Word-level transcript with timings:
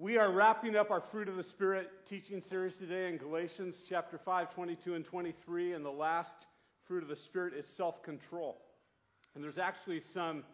We 0.00 0.16
are 0.16 0.30
wrapping 0.30 0.76
up 0.76 0.92
our 0.92 1.02
Fruit 1.10 1.28
of 1.28 1.34
the 1.34 1.42
Spirit 1.42 1.88
teaching 2.08 2.40
series 2.48 2.76
today 2.76 3.08
in 3.08 3.16
Galatians 3.16 3.74
chapter 3.88 4.20
5, 4.24 4.54
22 4.54 4.94
and 4.94 5.04
23, 5.04 5.72
and 5.72 5.84
the 5.84 5.90
last 5.90 6.30
fruit 6.86 7.02
of 7.02 7.08
the 7.08 7.16
Spirit 7.16 7.52
is 7.52 7.66
self 7.76 8.00
control. 8.04 8.58
And 9.34 9.42
there's 9.42 9.58
actually 9.58 10.02
some 10.14 10.44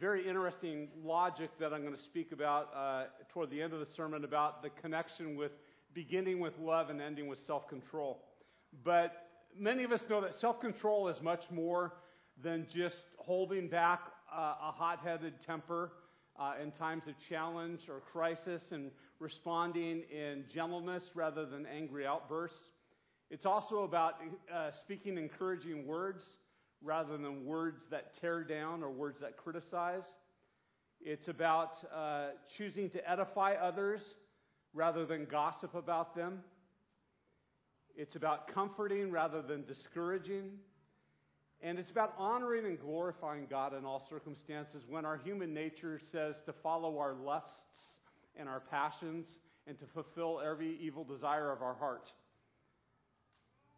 very 0.00 0.26
interesting 0.26 0.88
logic 1.04 1.50
that 1.60 1.74
I'm 1.74 1.82
going 1.82 1.94
to 1.94 2.02
speak 2.04 2.32
about 2.32 2.70
uh, 2.74 3.04
toward 3.34 3.50
the 3.50 3.60
end 3.60 3.74
of 3.74 3.80
the 3.80 3.94
sermon 3.94 4.24
about 4.24 4.62
the 4.62 4.70
connection 4.80 5.36
with 5.36 5.52
beginning 5.92 6.40
with 6.40 6.54
love 6.58 6.88
and 6.88 7.02
ending 7.02 7.26
with 7.26 7.40
self 7.46 7.68
control. 7.68 8.22
But 8.82 9.12
many 9.58 9.84
of 9.84 9.92
us 9.92 10.00
know 10.08 10.22
that 10.22 10.40
self 10.40 10.58
control 10.58 11.08
is 11.08 11.20
much 11.20 11.42
more 11.50 11.92
than 12.42 12.66
just 12.74 12.96
holding 13.18 13.68
back 13.68 14.00
uh, 14.34 14.54
a 14.68 14.72
hot 14.72 15.00
headed 15.04 15.34
temper 15.46 15.92
uh, 16.40 16.54
in 16.62 16.72
times 16.72 17.02
of 17.06 17.14
challenge 17.28 17.82
or 17.88 18.00
crisis 18.00 18.62
and 18.72 18.90
responding 19.18 20.02
in 20.10 20.44
gentleness 20.52 21.04
rather 21.14 21.44
than 21.44 21.66
angry 21.66 22.06
outbursts. 22.06 22.70
It's 23.30 23.44
also 23.44 23.84
about 23.84 24.14
uh, 24.52 24.70
speaking 24.80 25.18
encouraging 25.18 25.86
words 25.86 26.22
rather 26.82 27.18
than 27.18 27.44
words 27.44 27.82
that 27.90 28.18
tear 28.20 28.42
down 28.42 28.82
or 28.82 28.90
words 28.90 29.20
that 29.20 29.36
criticize. 29.36 30.06
It's 31.02 31.28
about 31.28 31.72
uh, 31.94 32.28
choosing 32.56 32.88
to 32.90 33.10
edify 33.10 33.54
others 33.54 34.00
rather 34.72 35.04
than 35.04 35.26
gossip 35.26 35.74
about 35.74 36.16
them. 36.16 36.40
It's 37.94 38.16
about 38.16 38.48
comforting 38.48 39.10
rather 39.10 39.42
than 39.42 39.64
discouraging. 39.66 40.52
And 41.62 41.78
it's 41.78 41.90
about 41.90 42.14
honoring 42.16 42.64
and 42.64 42.80
glorifying 42.80 43.46
God 43.50 43.76
in 43.76 43.84
all 43.84 44.06
circumstances 44.08 44.82
when 44.88 45.04
our 45.04 45.18
human 45.18 45.52
nature 45.52 46.00
says 46.10 46.36
to 46.46 46.54
follow 46.62 46.98
our 46.98 47.14
lusts 47.14 47.50
and 48.36 48.48
our 48.48 48.60
passions 48.60 49.26
and 49.66 49.78
to 49.78 49.84
fulfill 49.92 50.40
every 50.40 50.78
evil 50.80 51.04
desire 51.04 51.52
of 51.52 51.60
our 51.60 51.74
heart. 51.74 52.10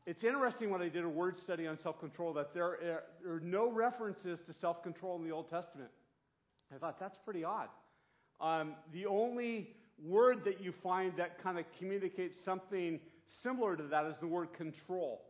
It's 0.07 0.25
interesting 0.25 0.71
when 0.71 0.83
I 0.83 0.89
did 0.89 1.05
a 1.05 1.09
word 1.09 1.39
study 1.39 1.67
on 1.67 1.79
self 1.79 2.01
control 2.01 2.33
that 2.35 2.55
there 2.55 3.03
are 3.27 3.41
no 3.41 3.71
references 3.71 4.39
to 4.47 4.53
self 4.61 4.83
control 4.83 5.17
in 5.17 5.25
the 5.25 5.31
Old 5.31 5.49
Testament. 5.49 5.91
I 6.75 6.79
thought 6.79 6.99
that's 6.99 7.19
pretty 7.25 7.45
odd. 7.45 7.69
Um, 8.41 8.75
the 8.93 9.07
only 9.07 9.75
word 10.03 10.45
that 10.45 10.61
you 10.61 10.73
find 10.83 11.13
that 11.19 11.43
kind 11.43 11.59
of 11.59 11.65
communicates 11.79 12.37
something 12.45 12.99
similar 13.43 13.77
to 13.77 13.85
that 13.85 14.07
is 14.07 14.17
the 14.21 14.27
word 14.27 14.53
control. 14.55 15.23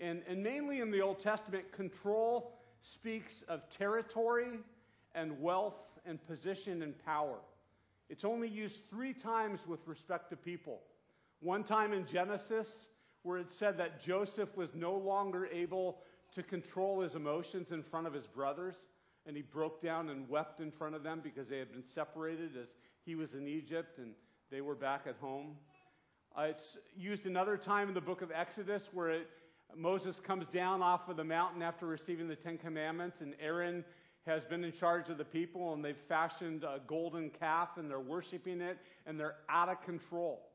And, 0.00 0.22
and 0.28 0.42
mainly 0.42 0.80
in 0.80 0.90
the 0.90 1.00
Old 1.00 1.20
Testament, 1.20 1.72
control 1.72 2.52
speaks 2.82 3.32
of 3.48 3.60
territory 3.76 4.58
and 5.14 5.40
wealth 5.40 5.74
and 6.04 6.24
position 6.26 6.82
and 6.82 6.94
power. 7.04 7.38
It's 8.08 8.24
only 8.24 8.48
used 8.48 8.76
three 8.90 9.14
times 9.14 9.60
with 9.66 9.80
respect 9.86 10.30
to 10.30 10.36
people. 10.36 10.80
One 11.40 11.64
time 11.64 11.92
in 11.92 12.06
Genesis, 12.06 12.68
where 13.22 13.38
it 13.38 13.48
said 13.58 13.78
that 13.78 14.02
Joseph 14.02 14.56
was 14.56 14.68
no 14.74 14.94
longer 14.94 15.46
able 15.46 15.98
to 16.34 16.42
control 16.42 17.00
his 17.00 17.14
emotions 17.14 17.68
in 17.72 17.82
front 17.82 18.06
of 18.06 18.12
his 18.12 18.26
brothers, 18.26 18.76
and 19.26 19.36
he 19.36 19.42
broke 19.42 19.82
down 19.82 20.10
and 20.10 20.28
wept 20.28 20.60
in 20.60 20.70
front 20.70 20.94
of 20.94 21.02
them 21.02 21.20
because 21.22 21.48
they 21.48 21.58
had 21.58 21.72
been 21.72 21.82
separated 21.94 22.56
as 22.56 22.68
he 23.04 23.14
was 23.14 23.32
in 23.34 23.48
Egypt 23.48 23.98
and 23.98 24.12
they 24.50 24.60
were 24.60 24.74
back 24.74 25.02
at 25.08 25.16
home. 25.20 25.56
Uh, 26.36 26.42
it's 26.42 26.76
used 26.96 27.26
another 27.26 27.56
time 27.56 27.88
in 27.88 27.94
the 27.94 28.00
book 28.00 28.22
of 28.22 28.30
Exodus 28.30 28.82
where 28.92 29.10
it 29.10 29.28
Moses 29.76 30.20
comes 30.20 30.46
down 30.48 30.82
off 30.82 31.08
of 31.08 31.16
the 31.16 31.24
mountain 31.24 31.62
after 31.62 31.86
receiving 31.86 32.28
the 32.28 32.36
Ten 32.36 32.58
Commandments, 32.58 33.18
and 33.20 33.34
Aaron 33.40 33.84
has 34.26 34.44
been 34.44 34.64
in 34.64 34.72
charge 34.72 35.08
of 35.08 35.18
the 35.18 35.24
people, 35.24 35.74
and 35.74 35.84
they've 35.84 35.96
fashioned 36.08 36.64
a 36.64 36.80
golden 36.86 37.30
calf, 37.30 37.70
and 37.76 37.90
they're 37.90 38.00
worshiping 38.00 38.60
it, 38.60 38.78
and 39.06 39.20
they're 39.20 39.36
out 39.48 39.68
of 39.68 39.82
control. 39.84 40.48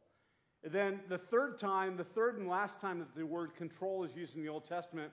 And 0.63 0.73
then 0.73 0.99
the 1.09 1.17
third 1.17 1.59
time, 1.59 1.97
the 1.97 2.03
third 2.03 2.37
and 2.37 2.47
last 2.47 2.79
time 2.81 2.99
that 2.99 3.15
the 3.15 3.25
word 3.25 3.55
control 3.55 4.03
is 4.03 4.11
used 4.15 4.35
in 4.35 4.41
the 4.41 4.49
Old 4.49 4.65
Testament 4.67 5.11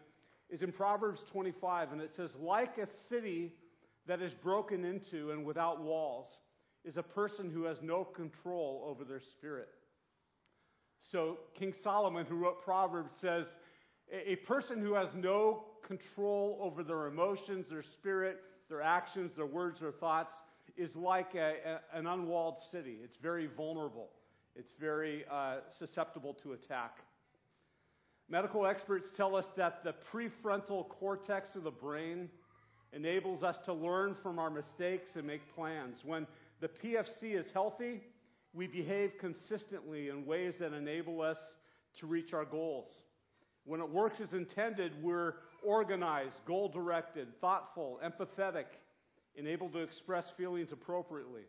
is 0.51 0.63
in 0.63 0.73
Proverbs 0.73 1.23
25, 1.31 1.93
and 1.93 2.01
it 2.01 2.11
says, 2.17 2.31
Like 2.41 2.79
a 2.79 2.89
city 3.09 3.53
that 4.07 4.23
is 4.23 4.33
broken 4.33 4.85
into 4.85 5.31
and 5.31 5.45
without 5.45 5.81
walls 5.81 6.27
is 6.85 6.97
a 6.97 7.03
person 7.03 7.51
who 7.51 7.65
has 7.65 7.79
no 7.83 8.05
control 8.05 8.85
over 8.87 9.05
their 9.05 9.21
spirit. 9.21 9.69
So 11.11 11.39
King 11.55 11.75
Solomon, 11.83 12.27
who 12.27 12.37
wrote 12.37 12.63
Proverbs, 12.63 13.13
says, 13.21 13.47
a 14.13 14.37
person 14.37 14.81
who 14.81 14.95
has 14.95 15.09
no 15.15 15.65
control 15.87 16.59
over 16.61 16.83
their 16.83 17.07
emotions, 17.07 17.67
their 17.71 17.83
spirit, 17.83 18.39
their 18.69 18.83
actions, 18.83 19.33
their 19.37 19.47
words, 19.47 19.81
their 19.81 19.93
thoughts 19.93 20.35
is 20.77 20.95
like 20.95 21.35
a, 21.35 21.81
a, 21.95 21.99
an 21.99 22.07
unwalled 22.07 22.57
city. 22.71 22.99
It's 23.03 23.17
very 23.23 23.49
vulnerable, 23.57 24.09
it's 24.55 24.73
very 24.79 25.25
uh, 25.31 25.57
susceptible 25.79 26.35
to 26.43 26.53
attack. 26.53 26.99
Medical 28.31 28.67
experts 28.67 29.09
tell 29.17 29.35
us 29.35 29.47
that 29.57 29.83
the 29.83 29.95
prefrontal 30.13 30.89
cortex 30.89 31.55
of 31.55 31.65
the 31.65 31.71
brain 31.71 32.29
enables 32.93 33.43
us 33.43 33.57
to 33.65 33.73
learn 33.73 34.15
from 34.23 34.39
our 34.39 34.51
mistakes 34.51 35.11
and 35.15 35.27
make 35.27 35.41
plans. 35.55 35.99
When 36.05 36.27
the 36.61 36.69
PFC 36.69 37.39
is 37.39 37.47
healthy, 37.53 38.03
we 38.53 38.67
behave 38.67 39.13
consistently 39.19 40.09
in 40.09 40.27
ways 40.27 40.55
that 40.61 40.73
enable 40.73 41.23
us 41.23 41.39
to 42.01 42.07
reach 42.07 42.33
our 42.35 42.45
goals. 42.45 42.91
When 43.69 43.83
it 43.83 43.91
works 43.91 44.19
as 44.23 44.33
intended, 44.33 44.93
we're 45.03 45.35
organized, 45.63 46.37
goal 46.47 46.71
directed, 46.71 47.29
thoughtful, 47.39 48.01
empathetic, 48.03 48.65
and 49.37 49.47
able 49.47 49.69
to 49.69 49.81
express 49.81 50.33
feelings 50.39 50.73
appropriately. 50.73 51.43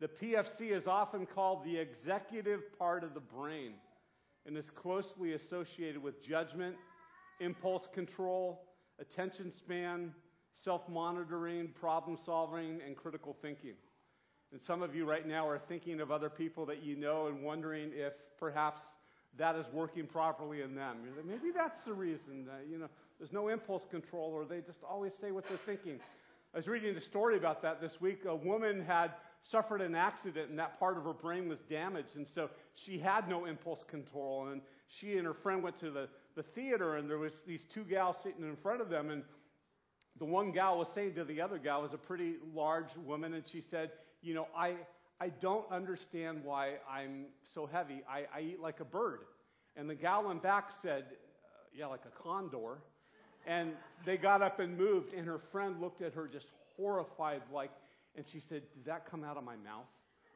The 0.00 0.08
PFC 0.08 0.76
is 0.76 0.88
often 0.88 1.24
called 1.24 1.64
the 1.64 1.76
executive 1.76 2.76
part 2.76 3.04
of 3.04 3.14
the 3.14 3.20
brain 3.20 3.74
and 4.44 4.58
is 4.58 4.68
closely 4.70 5.34
associated 5.34 6.02
with 6.02 6.20
judgment, 6.20 6.74
impulse 7.38 7.86
control, 7.94 8.64
attention 8.98 9.52
span, 9.56 10.12
self 10.64 10.88
monitoring, 10.88 11.68
problem 11.80 12.18
solving, 12.26 12.80
and 12.84 12.96
critical 12.96 13.36
thinking. 13.40 13.74
And 14.50 14.60
some 14.60 14.82
of 14.82 14.96
you 14.96 15.08
right 15.08 15.26
now 15.26 15.48
are 15.48 15.60
thinking 15.60 16.00
of 16.00 16.10
other 16.10 16.28
people 16.28 16.66
that 16.66 16.82
you 16.82 16.96
know 16.96 17.28
and 17.28 17.40
wondering 17.40 17.92
if 17.94 18.14
perhaps 18.36 18.80
that 19.38 19.56
is 19.56 19.66
working 19.72 20.06
properly 20.06 20.62
in 20.62 20.74
them. 20.74 20.96
Like, 21.16 21.24
maybe 21.24 21.52
that's 21.54 21.84
the 21.84 21.92
reason. 21.92 22.46
That, 22.46 22.66
you 22.70 22.78
know, 22.78 22.88
there's 23.18 23.32
no 23.32 23.48
impulse 23.48 23.82
control, 23.90 24.30
or 24.32 24.44
they 24.44 24.60
just 24.60 24.78
always 24.88 25.12
say 25.20 25.30
what 25.30 25.44
they're 25.48 25.58
thinking. 25.66 26.00
I 26.54 26.58
was 26.58 26.66
reading 26.66 26.96
a 26.96 27.00
story 27.00 27.36
about 27.36 27.62
that 27.62 27.80
this 27.80 28.00
week. 28.00 28.24
A 28.26 28.34
woman 28.34 28.84
had 28.84 29.12
suffered 29.50 29.80
an 29.80 29.94
accident, 29.94 30.50
and 30.50 30.58
that 30.58 30.78
part 30.78 30.96
of 30.96 31.04
her 31.04 31.12
brain 31.12 31.48
was 31.48 31.58
damaged, 31.68 32.16
and 32.16 32.26
so 32.34 32.48
she 32.74 32.98
had 32.98 33.28
no 33.28 33.44
impulse 33.44 33.80
control. 33.88 34.48
And 34.48 34.62
she 34.88 35.16
and 35.18 35.26
her 35.26 35.34
friend 35.34 35.62
went 35.62 35.78
to 35.80 35.90
the, 35.90 36.08
the 36.34 36.42
theater, 36.42 36.96
and 36.96 37.08
there 37.10 37.18
was 37.18 37.32
these 37.46 37.64
two 37.72 37.84
gals 37.84 38.16
sitting 38.22 38.42
in 38.42 38.56
front 38.56 38.80
of 38.80 38.88
them, 38.88 39.10
and 39.10 39.22
the 40.18 40.24
one 40.24 40.50
gal 40.50 40.78
was 40.78 40.88
saying 40.94 41.14
to 41.14 41.24
the 41.24 41.40
other 41.42 41.58
gal 41.58 41.82
was 41.82 41.92
a 41.92 41.98
pretty 41.98 42.36
large 42.54 42.88
woman, 43.04 43.34
and 43.34 43.44
she 43.50 43.62
said, 43.70 43.90
"You 44.22 44.34
know, 44.34 44.48
I." 44.56 44.76
I 45.20 45.28
don't 45.28 45.64
understand 45.70 46.40
why 46.44 46.74
I'm 46.90 47.26
so 47.54 47.66
heavy. 47.66 48.02
I, 48.08 48.24
I 48.34 48.40
eat 48.42 48.60
like 48.60 48.80
a 48.80 48.84
bird. 48.84 49.20
And 49.76 49.88
the 49.88 49.94
gal 49.94 50.30
in 50.30 50.38
back 50.38 50.70
said, 50.82 51.04
uh, 51.04 51.68
Yeah, 51.74 51.86
like 51.86 52.02
a 52.06 52.22
condor. 52.22 52.78
And 53.46 53.72
they 54.04 54.16
got 54.16 54.42
up 54.42 54.58
and 54.58 54.76
moved, 54.76 55.14
and 55.14 55.26
her 55.26 55.40
friend 55.52 55.80
looked 55.80 56.02
at 56.02 56.12
her 56.14 56.26
just 56.26 56.46
horrified, 56.76 57.42
like, 57.52 57.70
and 58.16 58.24
she 58.32 58.40
said, 58.40 58.62
Did 58.74 58.84
that 58.86 59.10
come 59.10 59.24
out 59.24 59.36
of 59.36 59.44
my 59.44 59.56
mouth? 59.56 59.86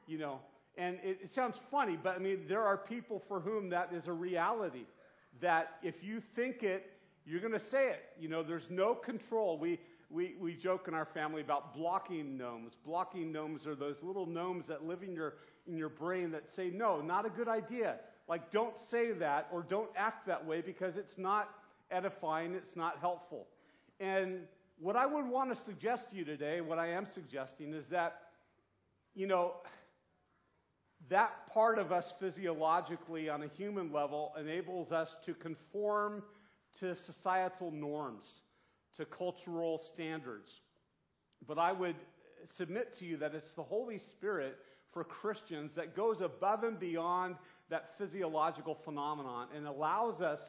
You 0.07 0.19
know, 0.19 0.41
and 0.79 0.97
it, 1.03 1.19
it 1.25 1.35
sounds 1.35 1.57
funny, 1.71 1.99
but 2.03 2.17
I 2.17 2.19
mean, 2.19 2.45
there 2.49 2.63
are 2.63 2.77
people 2.77 3.23
for 3.29 3.41
whom 3.41 3.71
that 3.71 3.91
is 3.93 4.07
a 4.07 4.13
reality. 4.13 4.85
That 5.41 5.73
if 5.83 5.95
you 6.03 6.23
think 6.35 6.63
it, 6.63 6.87
you're 7.27 7.41
going 7.41 7.53
to 7.53 7.71
say 7.71 7.91
it. 7.91 8.03
You 8.19 8.29
know, 8.29 8.43
there's 8.43 8.69
no 8.71 8.95
control. 8.95 9.59
We, 9.59 9.79
we, 10.11 10.35
we 10.41 10.55
joke 10.55 10.89
in 10.89 10.95
our 10.95 11.07
family 11.15 11.41
about 11.41 11.75
blocking 11.75 12.37
gnomes. 12.37 12.73
Blocking 12.85 13.31
gnomes 13.31 13.67
are 13.67 13.77
those 13.77 13.97
little 14.03 14.27
gnomes 14.27 14.65
that 14.69 14.85
live 14.85 15.03
in 15.03 15.15
your, 15.15 15.35
in 15.69 15.77
your 15.77 15.89
brain 15.89 16.33
that 16.33 16.45
say, 16.57 16.71
no, 16.71 17.01
not 17.01 17.25
a 17.25 17.31
good 17.31 17.49
idea. 17.49 17.97
Like, 18.29 18.51
don't 18.51 18.75
say 18.91 19.13
that 19.13 19.49
or 19.53 19.63
don't 19.63 19.91
act 19.97 20.27
that 20.27 20.45
way 20.45 20.61
because 20.61 20.97
it's 20.97 21.17
not 21.17 21.51
edifying, 21.91 22.55
it's 22.55 22.77
not 22.77 22.99
helpful. 23.01 23.47
And 24.01 24.41
what 24.81 24.97
I 24.97 25.07
would 25.07 25.27
want 25.27 25.57
to 25.57 25.65
suggest 25.65 26.11
to 26.11 26.17
you 26.17 26.25
today, 26.25 26.61
what 26.61 26.79
I 26.79 26.89
am 26.89 27.07
suggesting, 27.15 27.73
is 27.73 27.85
that, 27.91 28.23
you 29.15 29.27
know, 29.27 29.55
that 31.09 31.31
part 31.53 31.79
of 31.79 31.93
us 31.93 32.13
physiologically 32.19 33.29
on 33.29 33.43
a 33.43 33.49
human 33.57 33.93
level 33.93 34.33
enables 34.39 34.91
us 34.91 35.09
to 35.27 35.35
conform 35.35 36.23
to 36.81 36.95
societal 37.07 37.71
norms 37.71 38.27
to 38.97 39.05
cultural 39.05 39.81
standards. 39.93 40.51
But 41.47 41.59
I 41.59 41.73
would 41.73 41.97
submit 42.57 42.97
to 42.99 43.05
you 43.05 43.17
that 43.19 43.35
it's 43.35 43.53
the 43.55 43.63
Holy 43.63 43.99
Spirit 43.99 44.57
for 44.93 45.05
Christians 45.05 45.73
that 45.77 45.97
goes 45.97 46.21
above 46.21 46.65
and 46.65 46.79
beyond 46.79 47.37
that 47.71 47.91
physiological 47.99 48.77
phenomenon 48.85 49.49
and 49.55 49.67
allows 49.67 50.21
us 50.21 50.41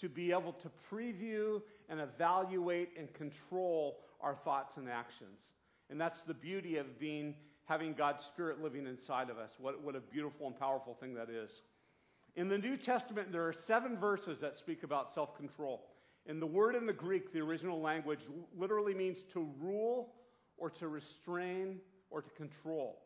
to 0.00 0.08
be 0.08 0.30
able 0.30 0.54
to 0.62 0.70
preview 0.92 1.60
and 1.88 2.00
evaluate 2.00 2.90
and 2.96 3.12
control 3.14 3.98
our 4.20 4.36
thoughts 4.44 4.76
and 4.76 4.88
actions. 4.88 5.40
And 5.90 6.00
that's 6.00 6.20
the 6.26 6.34
beauty 6.34 6.76
of 6.76 6.98
being 6.98 7.34
having 7.64 7.94
God's 7.94 8.24
Spirit 8.26 8.62
living 8.62 8.86
inside 8.86 9.30
of 9.30 9.38
us. 9.38 9.50
What, 9.58 9.82
what 9.82 9.94
a 9.96 10.00
beautiful 10.00 10.46
and 10.46 10.58
powerful 10.58 10.96
thing 11.00 11.14
that 11.14 11.28
is. 11.30 11.50
In 12.36 12.48
the 12.48 12.58
New 12.58 12.76
Testament, 12.76 13.32
there 13.32 13.46
are 13.46 13.54
seven 13.66 13.96
verses 13.96 14.38
that 14.40 14.58
speak 14.58 14.82
about 14.82 15.14
self 15.14 15.36
control. 15.36 15.82
And 16.26 16.40
the 16.40 16.46
word 16.46 16.74
in 16.74 16.86
the 16.86 16.92
Greek, 16.92 17.32
the 17.32 17.40
original 17.40 17.80
language, 17.80 18.20
literally 18.56 18.94
means 18.94 19.18
to 19.32 19.48
rule 19.60 20.12
or 20.56 20.70
to 20.70 20.88
restrain 20.88 21.78
or 22.10 22.22
to 22.22 22.30
control. 22.30 22.98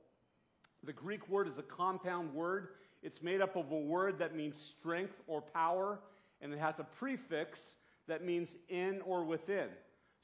The 0.85 0.93
Greek 0.93 1.29
word 1.29 1.49
is 1.49 1.57
a 1.59 1.63
compound 1.63 2.35
word. 2.35 2.69
It's 3.03 3.23
made 3.23 3.41
up 3.41 3.57
of 3.57 3.71
a 3.71 3.79
word 3.79 4.19
that 4.19 4.35
means 4.35 4.55
strength 4.79 5.15
or 5.27 5.41
power, 5.41 6.01
and 6.41 6.53
it 6.53 6.59
has 6.59 6.75
a 6.79 6.85
prefix 6.85 7.59
that 8.09 8.25
means 8.25 8.49
in 8.69 9.01
or 9.07 9.25
within. 9.25 9.69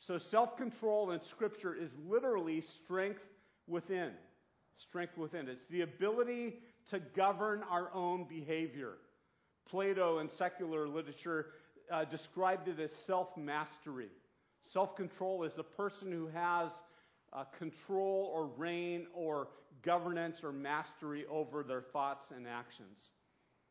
So 0.06 0.18
self 0.18 0.56
control 0.56 1.12
in 1.12 1.20
Scripture 1.30 1.74
is 1.74 1.90
literally 2.08 2.62
strength 2.84 3.22
within. 3.66 4.10
Strength 4.88 5.16
within. 5.18 5.48
It's 5.48 5.66
the 5.70 5.82
ability 5.82 6.54
to 6.90 7.00
govern 7.14 7.62
our 7.70 7.92
own 7.94 8.26
behavior. 8.28 8.94
Plato 9.68 10.18
in 10.18 10.28
secular 10.36 10.88
literature 10.88 11.46
uh, 11.90 12.04
described 12.04 12.68
it 12.68 12.80
as 12.80 12.90
self 13.06 13.28
mastery. 13.36 14.08
Self 14.72 14.96
control 14.96 15.44
is 15.44 15.52
a 15.58 15.62
person 15.62 16.12
who 16.12 16.28
has 16.28 16.70
uh, 17.32 17.44
control 17.58 18.30
or 18.34 18.46
reign 18.56 19.06
or 19.14 19.48
governance 19.84 20.38
or 20.42 20.52
mastery 20.52 21.24
over 21.30 21.62
their 21.62 21.82
thoughts 21.92 22.26
and 22.34 22.46
actions. 22.46 22.98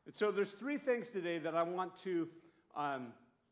And 0.06 0.16
so 0.18 0.32
there's 0.32 0.52
three 0.60 0.78
things 0.78 1.06
today 1.14 1.40
that 1.40 1.56
I 1.56 1.64
want 1.64 1.92
to 2.04 2.28
um, 2.76 3.08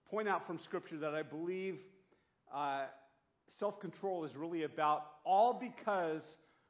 point 0.10 0.28
out 0.28 0.48
from 0.48 0.60
Scripture 0.60 0.98
that 0.98 1.13
I 1.13 1.22
believe 1.22 1.78
uh, 2.54 2.86
self 3.60 3.80
control 3.80 4.25
is 4.25 4.36
really 4.36 4.63
about, 4.63 5.04
all 5.25 5.54
because 5.54 6.22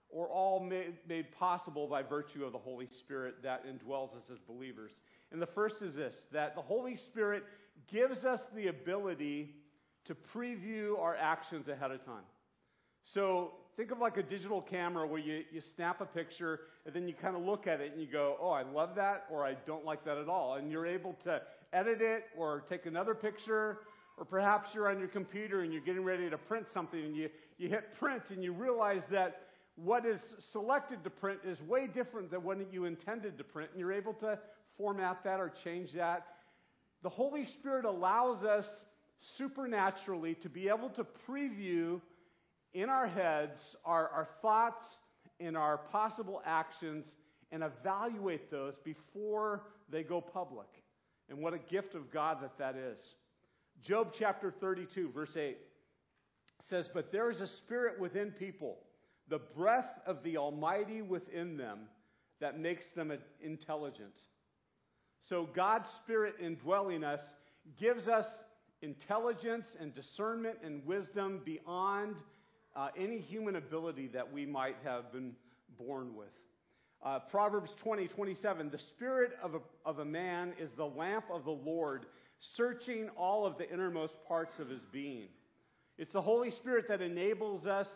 or 0.09 0.27
all 0.27 0.59
made, 0.59 0.93
made 1.07 1.31
possible 1.31 1.87
by 1.87 2.01
virtue 2.01 2.45
of 2.45 2.53
the 2.53 2.57
Holy 2.57 2.87
Spirit 2.99 3.35
that 3.43 3.65
indwells 3.65 4.15
us 4.15 4.23
as 4.31 4.39
believers. 4.47 4.91
And 5.31 5.41
the 5.41 5.47
first 5.47 5.81
is 5.81 5.95
this 5.95 6.15
that 6.31 6.55
the 6.55 6.61
Holy 6.61 6.95
Spirit 6.95 7.43
gives 7.91 8.23
us 8.25 8.39
the 8.55 8.67
ability 8.67 9.55
to 10.05 10.15
preview 10.15 10.97
our 10.99 11.15
actions 11.15 11.67
ahead 11.67 11.91
of 11.91 12.03
time. 12.05 12.23
So 13.03 13.51
think 13.75 13.91
of 13.91 13.99
like 13.99 14.17
a 14.17 14.23
digital 14.23 14.61
camera 14.61 15.07
where 15.07 15.19
you, 15.19 15.43
you 15.51 15.61
snap 15.75 16.01
a 16.01 16.05
picture 16.05 16.61
and 16.85 16.93
then 16.93 17.07
you 17.07 17.13
kind 17.13 17.35
of 17.35 17.43
look 17.43 17.67
at 17.67 17.81
it 17.81 17.91
and 17.91 18.01
you 18.01 18.07
go, 18.07 18.37
oh, 18.41 18.49
I 18.49 18.63
love 18.63 18.95
that 18.95 19.25
or 19.31 19.45
I 19.45 19.55
don't 19.65 19.85
like 19.85 20.03
that 20.05 20.17
at 20.17 20.27
all. 20.27 20.55
And 20.55 20.71
you're 20.71 20.87
able 20.87 21.13
to 21.23 21.41
edit 21.73 21.99
it 22.01 22.25
or 22.37 22.63
take 22.69 22.85
another 22.85 23.13
picture 23.13 23.79
or 24.17 24.25
perhaps 24.25 24.69
you're 24.73 24.89
on 24.89 24.99
your 24.99 25.07
computer 25.07 25.61
and 25.61 25.71
you're 25.71 25.83
getting 25.83 26.03
ready 26.03 26.29
to 26.29 26.37
print 26.37 26.67
something 26.73 26.99
and 26.99 27.15
you, 27.15 27.29
you 27.57 27.69
hit 27.69 27.93
print 27.99 28.23
and 28.29 28.43
you 28.43 28.51
realize 28.51 29.03
that 29.11 29.41
what 29.77 30.05
is 30.05 30.19
selected 30.51 31.03
to 31.03 31.09
print 31.09 31.39
is 31.45 31.61
way 31.61 31.87
different 31.87 32.31
than 32.31 32.43
what 32.43 32.57
you 32.73 32.85
intended 32.85 33.37
to 33.37 33.43
print, 33.43 33.69
and 33.71 33.79
you're 33.79 33.93
able 33.93 34.13
to 34.13 34.37
format 34.75 35.23
that 35.23 35.39
or 35.39 35.53
change 35.63 35.93
that. 35.93 36.25
The 37.03 37.09
Holy 37.09 37.45
Spirit 37.45 37.85
allows 37.85 38.43
us 38.43 38.65
supernaturally 39.37 40.35
to 40.35 40.49
be 40.49 40.67
able 40.69 40.89
to 40.89 41.05
preview 41.29 42.01
in 42.73 42.89
our 42.89 43.07
heads 43.07 43.59
our, 43.85 44.07
our 44.09 44.27
thoughts 44.41 44.85
and 45.39 45.57
our 45.57 45.77
possible 45.77 46.41
actions 46.45 47.05
and 47.51 47.63
evaluate 47.63 48.51
those 48.51 48.73
before 48.83 49.63
they 49.89 50.03
go 50.03 50.21
public. 50.21 50.67
And 51.29 51.39
what 51.39 51.53
a 51.53 51.59
gift 51.59 51.95
of 51.95 52.11
God 52.11 52.37
that 52.41 52.57
that 52.57 52.75
is. 52.75 52.99
Job 53.83 54.13
chapter 54.17 54.53
32, 54.59 55.11
verse 55.13 55.35
8 55.35 55.57
says, 56.69 56.89
But 56.93 57.11
there 57.11 57.29
is 57.29 57.41
a 57.41 57.47
spirit 57.47 57.99
within 57.99 58.31
people 58.31 58.79
the 59.29 59.39
breath 59.39 59.99
of 60.05 60.23
the 60.23 60.37
Almighty 60.37 61.01
within 61.01 61.57
them 61.57 61.79
that 62.39 62.59
makes 62.59 62.85
them 62.95 63.11
intelligent. 63.41 64.13
So 65.29 65.49
God's 65.53 65.87
Spirit 66.03 66.35
indwelling 66.41 67.03
us 67.03 67.19
gives 67.79 68.07
us 68.07 68.25
intelligence 68.81 69.65
and 69.79 69.93
discernment 69.93 70.59
and 70.63 70.85
wisdom 70.85 71.41
beyond 71.43 72.15
uh, 72.75 72.89
any 72.97 73.19
human 73.19 73.57
ability 73.57 74.07
that 74.13 74.31
we 74.31 74.45
might 74.45 74.77
have 74.85 75.11
been 75.11 75.33
born 75.77 76.15
with. 76.15 76.27
Uh, 77.03 77.19
Proverbs 77.29 77.71
20, 77.83 78.07
27, 78.07 78.69
the 78.69 78.77
spirit 78.77 79.31
of 79.43 79.55
a, 79.55 79.59
of 79.85 79.99
a 79.99 80.05
man 80.05 80.53
is 80.59 80.69
the 80.77 80.85
lamp 80.85 81.25
of 81.31 81.43
the 81.43 81.51
Lord, 81.51 82.05
searching 82.55 83.09
all 83.17 83.45
of 83.45 83.57
the 83.57 83.69
innermost 83.69 84.13
parts 84.27 84.53
of 84.59 84.69
his 84.69 84.81
being. 84.93 85.27
It's 85.97 86.13
the 86.13 86.21
Holy 86.21 86.51
Spirit 86.51 86.85
that 86.87 87.01
enables 87.01 87.65
us 87.65 87.87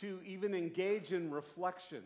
to 0.00 0.20
even 0.24 0.54
engage 0.54 1.12
in 1.12 1.30
reflection, 1.30 2.02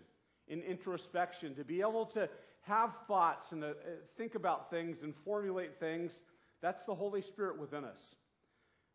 in 0.48 0.60
introspection, 0.62 1.54
to 1.54 1.64
be 1.64 1.80
able 1.80 2.06
to 2.06 2.28
have 2.62 2.90
thoughts 3.06 3.46
and 3.50 3.64
uh, 3.64 3.72
think 4.16 4.34
about 4.34 4.70
things 4.70 4.98
and 5.02 5.14
formulate 5.24 5.78
things. 5.80 6.12
That's 6.62 6.82
the 6.86 6.94
Holy 6.94 7.22
Spirit 7.22 7.58
within 7.58 7.84
us. 7.84 8.00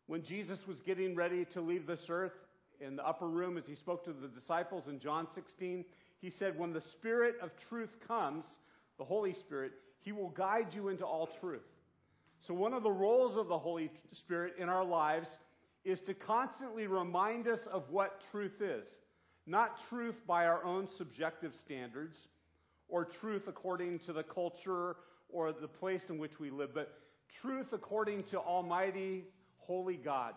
When 0.06 0.22
Jesus 0.22 0.58
was 0.68 0.76
getting 0.86 1.16
ready 1.16 1.44
to 1.52 1.60
leave 1.60 1.86
this 1.86 2.04
earth 2.08 2.32
in 2.80 2.96
the 2.96 3.06
upper 3.06 3.26
room 3.26 3.58
as 3.58 3.64
he 3.66 3.74
spoke 3.74 4.04
to 4.04 4.12
the 4.12 4.28
disciples 4.28 4.84
in 4.88 5.00
John 5.00 5.26
16, 5.34 5.84
he 6.20 6.30
said, 6.38 6.58
When 6.58 6.72
the 6.72 6.82
Spirit 6.92 7.36
of 7.42 7.50
truth 7.68 7.90
comes, 8.06 8.44
the 8.98 9.04
Holy 9.04 9.34
Spirit, 9.34 9.72
he 10.00 10.12
will 10.12 10.30
guide 10.30 10.68
you 10.72 10.88
into 10.88 11.04
all 11.04 11.28
truth. 11.40 11.66
So, 12.46 12.54
one 12.54 12.72
of 12.72 12.84
the 12.84 12.90
roles 12.90 13.36
of 13.36 13.48
the 13.48 13.58
Holy 13.58 13.90
Spirit 14.12 14.54
in 14.58 14.68
our 14.68 14.84
lives 14.84 15.28
is 15.84 16.00
to 16.02 16.14
constantly 16.14 16.86
remind 16.86 17.48
us 17.48 17.60
of 17.72 17.90
what 17.90 18.20
truth 18.30 18.60
is. 18.60 18.86
Not 19.46 19.78
truth 19.88 20.16
by 20.26 20.46
our 20.46 20.64
own 20.64 20.88
subjective 20.96 21.52
standards 21.64 22.16
or 22.88 23.04
truth 23.04 23.42
according 23.48 23.98
to 24.00 24.12
the 24.12 24.22
culture 24.22 24.96
or 25.28 25.52
the 25.52 25.68
place 25.68 26.02
in 26.08 26.18
which 26.18 26.38
we 26.38 26.50
live, 26.50 26.70
but 26.74 26.92
truth 27.40 27.66
according 27.72 28.24
to 28.24 28.38
Almighty, 28.38 29.24
Holy 29.58 29.96
God, 29.96 30.34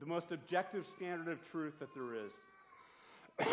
the 0.00 0.06
most 0.06 0.26
objective 0.30 0.84
standard 0.96 1.32
of 1.32 1.38
truth 1.50 1.74
that 1.80 1.88
there 1.94 2.14
is. 2.14 2.30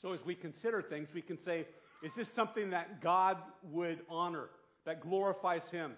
so, 0.00 0.12
as 0.12 0.20
we 0.24 0.34
consider 0.34 0.80
things, 0.82 1.08
we 1.14 1.20
can 1.22 1.38
say, 1.44 1.66
is 2.02 2.12
this 2.16 2.28
something 2.34 2.70
that 2.70 3.02
God 3.02 3.36
would 3.70 4.00
honor, 4.08 4.48
that 4.84 5.00
glorifies 5.02 5.62
Him? 5.70 5.92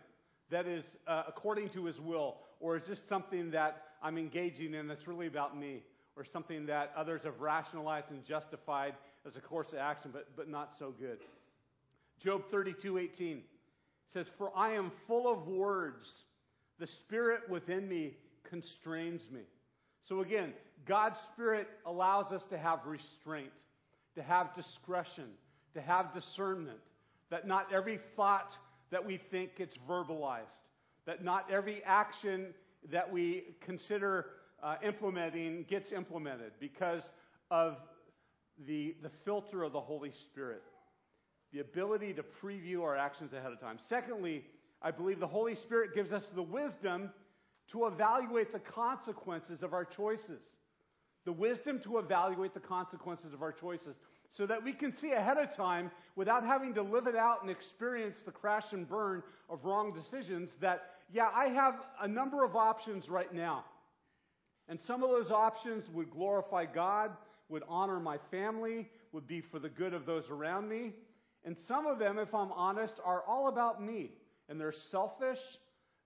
that 0.51 0.67
is 0.67 0.85
uh, 1.07 1.25
according 1.29 1.71
to 1.71 1.85
his 1.85 1.99
will? 2.01 2.37
Or 2.61 2.77
is 2.77 2.83
this 2.89 2.99
something 3.09 3.51
that 3.53 3.83
I'm 4.03 4.19
engaging 4.19 4.75
in 4.75 4.89
that's 4.89 5.07
really 5.07 5.27
about 5.27 5.59
me? 5.59 5.83
Or 6.19 6.25
something 6.25 6.67
that 6.67 6.93
others 6.97 7.23
have 7.23 7.41
rationalized 7.41 8.11
and 8.11 8.25
justified 8.25 8.95
as 9.25 9.37
a 9.37 9.41
course 9.41 9.69
of 9.73 9.79
action, 9.79 10.11
but, 10.13 10.27
but 10.37 10.49
not 10.49 10.73
so 10.77 10.93
good? 10.99 11.19
Job 12.23 12.43
32 12.51 12.99
18 12.99 13.43
says, 14.13 14.27
For 14.37 14.51
I 14.57 14.73
am 14.73 14.91
full 15.07 15.33
of 15.33 15.47
words. 15.47 16.05
The 16.81 16.89
spirit 16.89 17.49
within 17.49 17.89
me 17.89 18.17
constrains 18.49 19.23
me. 19.33 19.43
So 20.09 20.21
again, 20.21 20.53
God's 20.87 21.19
spirit 21.33 21.69
allows 21.87 22.33
us 22.33 22.43
to 22.51 22.59
have 22.59 22.81
restraint, 22.85 23.53
to 24.17 24.23
have 24.23 24.55
discretion, 24.55 25.29
to 25.75 25.81
have 25.81 26.15
discernment, 26.15 26.79
that 27.31 27.47
not 27.47 27.73
every 27.73 28.01
thought 28.17 28.57
that 28.91 29.05
we 29.05 29.21
think 29.31 29.57
gets 29.57 29.77
verbalized, 29.89 30.43
that 31.07 31.23
not 31.23 31.51
every 31.51 31.83
action 31.85 32.55
that 32.91 33.13
we 33.13 33.57
consider 33.61 34.27
uh, 34.63 34.77
implementing 34.85 35.65
gets 35.69 35.93
implemented 35.93 36.53
because 36.61 37.03
of 37.51 37.77
the, 38.67 38.97
the 39.03 39.11
filter 39.25 39.63
of 39.63 39.73
the 39.73 39.81
Holy 39.81 40.13
Spirit, 40.31 40.63
the 41.53 41.61
ability 41.61 42.13
to 42.15 42.23
preview 42.43 42.83
our 42.83 42.97
actions 42.97 43.33
ahead 43.33 43.53
of 43.53 43.61
time. 43.61 43.79
Secondly, 43.89 44.45
I 44.83 44.91
believe 44.91 45.21
the 45.21 45.27
Holy 45.27 45.55
Spirit 45.55 45.95
gives 45.95 46.13
us 46.13 46.23
the 46.35 46.43
wisdom 46.43 47.11
to 47.73 47.87
evaluate 47.87 48.53
the 48.53 48.59
consequences 48.59 49.63
of 49.63 49.73
our 49.73 49.85
choices. 49.85 50.41
The 51.25 51.33
wisdom 51.33 51.81
to 51.85 51.99
evaluate 51.99 52.55
the 52.55 52.61
consequences 52.61 53.33
of 53.35 53.43
our 53.43 53.53
choices 53.53 53.97
so 54.33 54.47
that 54.47 54.63
we 54.63 54.73
can 54.73 54.95
see 54.97 55.13
ahead 55.13 55.37
of 55.39 55.55
time 55.55 55.91
without 56.17 56.45
having 56.45 56.75
to 56.75 56.83
live 56.83 57.07
it 57.07 57.17
out 57.17 57.43
and 57.43 57.51
experience 57.51 58.17
the 58.25 58.31
crash 58.31 58.73
and 58.73 58.89
burn 58.89 59.23
of 59.49 59.65
wrong 59.65 59.93
decisions 59.93 60.51
that, 60.61 60.83
yeah, 61.13 61.29
I 61.35 61.47
have 61.47 61.75
a 62.01 62.09
number 62.09 62.45
of 62.45 62.57
options 62.57 63.09
right 63.09 63.33
now. 63.33 63.65
And 64.69 64.79
some 64.87 65.03
of 65.03 65.11
those 65.11 65.31
options 65.31 65.85
would 65.93 66.11
glorify 66.11 66.67
God, 66.67 67.13
would 67.49 67.63
honor 67.69 67.99
my 68.01 68.19
family, 68.31 68.89
would 69.13 69.27
be 69.27 69.41
for 69.41 69.59
the 69.59 69.69
good 69.69 69.95
of 69.95 70.05
those 70.05 70.25
around 70.31 70.69
me. 70.69 70.93
And 71.45 71.57
some 71.67 71.87
of 71.87 71.99
them, 71.99 72.19
if 72.19 72.35
I'm 72.35 72.53
honest, 72.53 72.95
are 73.05 73.23
all 73.27 73.49
about 73.49 73.83
me. 73.83 74.11
And 74.49 74.61
they're 74.61 74.75
selfish, 74.91 75.39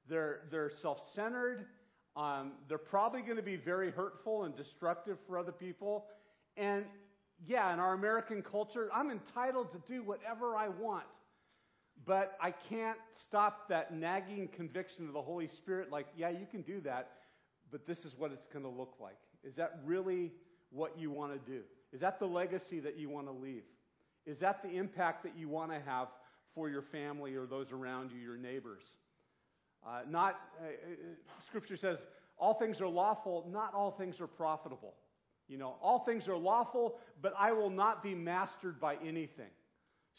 they're, 0.08 0.42
they're 0.50 0.70
self 0.80 0.98
centered, 1.14 1.66
um, 2.16 2.52
they're 2.68 2.78
probably 2.78 3.22
going 3.22 3.36
to 3.36 3.42
be 3.42 3.56
very 3.56 3.90
hurtful 3.90 4.44
and 4.44 4.56
destructive 4.56 5.16
for 5.26 5.38
other 5.38 5.52
people. 5.52 6.06
And 6.56 6.84
yeah, 7.46 7.72
in 7.72 7.80
our 7.80 7.94
American 7.94 8.42
culture, 8.42 8.88
I'm 8.94 9.10
entitled 9.10 9.72
to 9.72 9.92
do 9.92 10.02
whatever 10.02 10.54
I 10.54 10.68
want. 10.68 11.04
But 12.04 12.36
I 12.40 12.50
can't 12.50 12.98
stop 13.26 13.68
that 13.68 13.94
nagging 13.94 14.48
conviction 14.48 15.06
of 15.06 15.12
the 15.12 15.22
Holy 15.22 15.48
Spirit, 15.48 15.90
like, 15.90 16.06
yeah, 16.16 16.30
you 16.30 16.46
can 16.50 16.62
do 16.62 16.80
that, 16.80 17.10
but 17.72 17.86
this 17.86 18.04
is 18.04 18.12
what 18.16 18.30
it's 18.30 18.46
going 18.46 18.64
to 18.64 18.70
look 18.70 18.94
like. 19.00 19.16
Is 19.42 19.56
that 19.56 19.80
really 19.84 20.30
what 20.70 20.96
you 20.98 21.10
want 21.10 21.32
to 21.32 21.50
do? 21.50 21.62
Is 21.92 22.00
that 22.00 22.20
the 22.20 22.26
legacy 22.26 22.78
that 22.80 22.96
you 22.96 23.08
want 23.08 23.26
to 23.26 23.32
leave? 23.32 23.64
Is 24.26 24.38
that 24.38 24.62
the 24.62 24.70
impact 24.70 25.24
that 25.24 25.36
you 25.36 25.48
want 25.48 25.72
to 25.72 25.80
have 25.80 26.08
for 26.54 26.68
your 26.68 26.82
family 26.82 27.34
or 27.34 27.46
those 27.46 27.72
around 27.72 28.12
you, 28.12 28.20
your 28.20 28.36
neighbors? 28.36 28.82
Uh, 29.84 30.02
not, 30.08 30.38
uh, 30.60 30.66
uh, 30.66 30.68
Scripture 31.48 31.76
says, 31.76 31.98
all 32.38 32.54
things 32.54 32.80
are 32.80 32.88
lawful, 32.88 33.48
not 33.50 33.74
all 33.74 33.90
things 33.90 34.20
are 34.20 34.26
profitable. 34.26 34.94
You 35.48 35.58
know, 35.58 35.74
all 35.82 36.04
things 36.04 36.28
are 36.28 36.36
lawful, 36.36 36.98
but 37.20 37.34
I 37.38 37.52
will 37.52 37.70
not 37.70 38.02
be 38.02 38.14
mastered 38.14 38.80
by 38.80 38.96
anything. 39.04 39.50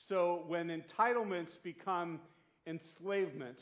So 0.07 0.43
when 0.48 0.67
entitlements 0.67 1.57
become 1.63 2.19
enslavement 2.67 3.60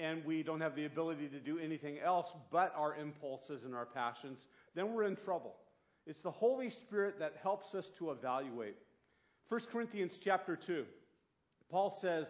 and 0.00 0.24
we 0.24 0.42
don't 0.42 0.60
have 0.60 0.76
the 0.76 0.84
ability 0.84 1.28
to 1.28 1.40
do 1.40 1.58
anything 1.58 1.98
else 2.04 2.26
but 2.52 2.72
our 2.76 2.96
impulses 2.96 3.64
and 3.64 3.74
our 3.74 3.86
passions, 3.86 4.38
then 4.74 4.92
we're 4.94 5.04
in 5.04 5.16
trouble. 5.16 5.54
It's 6.06 6.22
the 6.22 6.30
Holy 6.30 6.70
Spirit 6.70 7.18
that 7.18 7.34
helps 7.42 7.74
us 7.74 7.84
to 7.98 8.10
evaluate. 8.10 8.76
1 9.48 9.60
Corinthians 9.72 10.12
chapter 10.22 10.56
2, 10.56 10.84
Paul 11.70 11.98
says, 12.00 12.26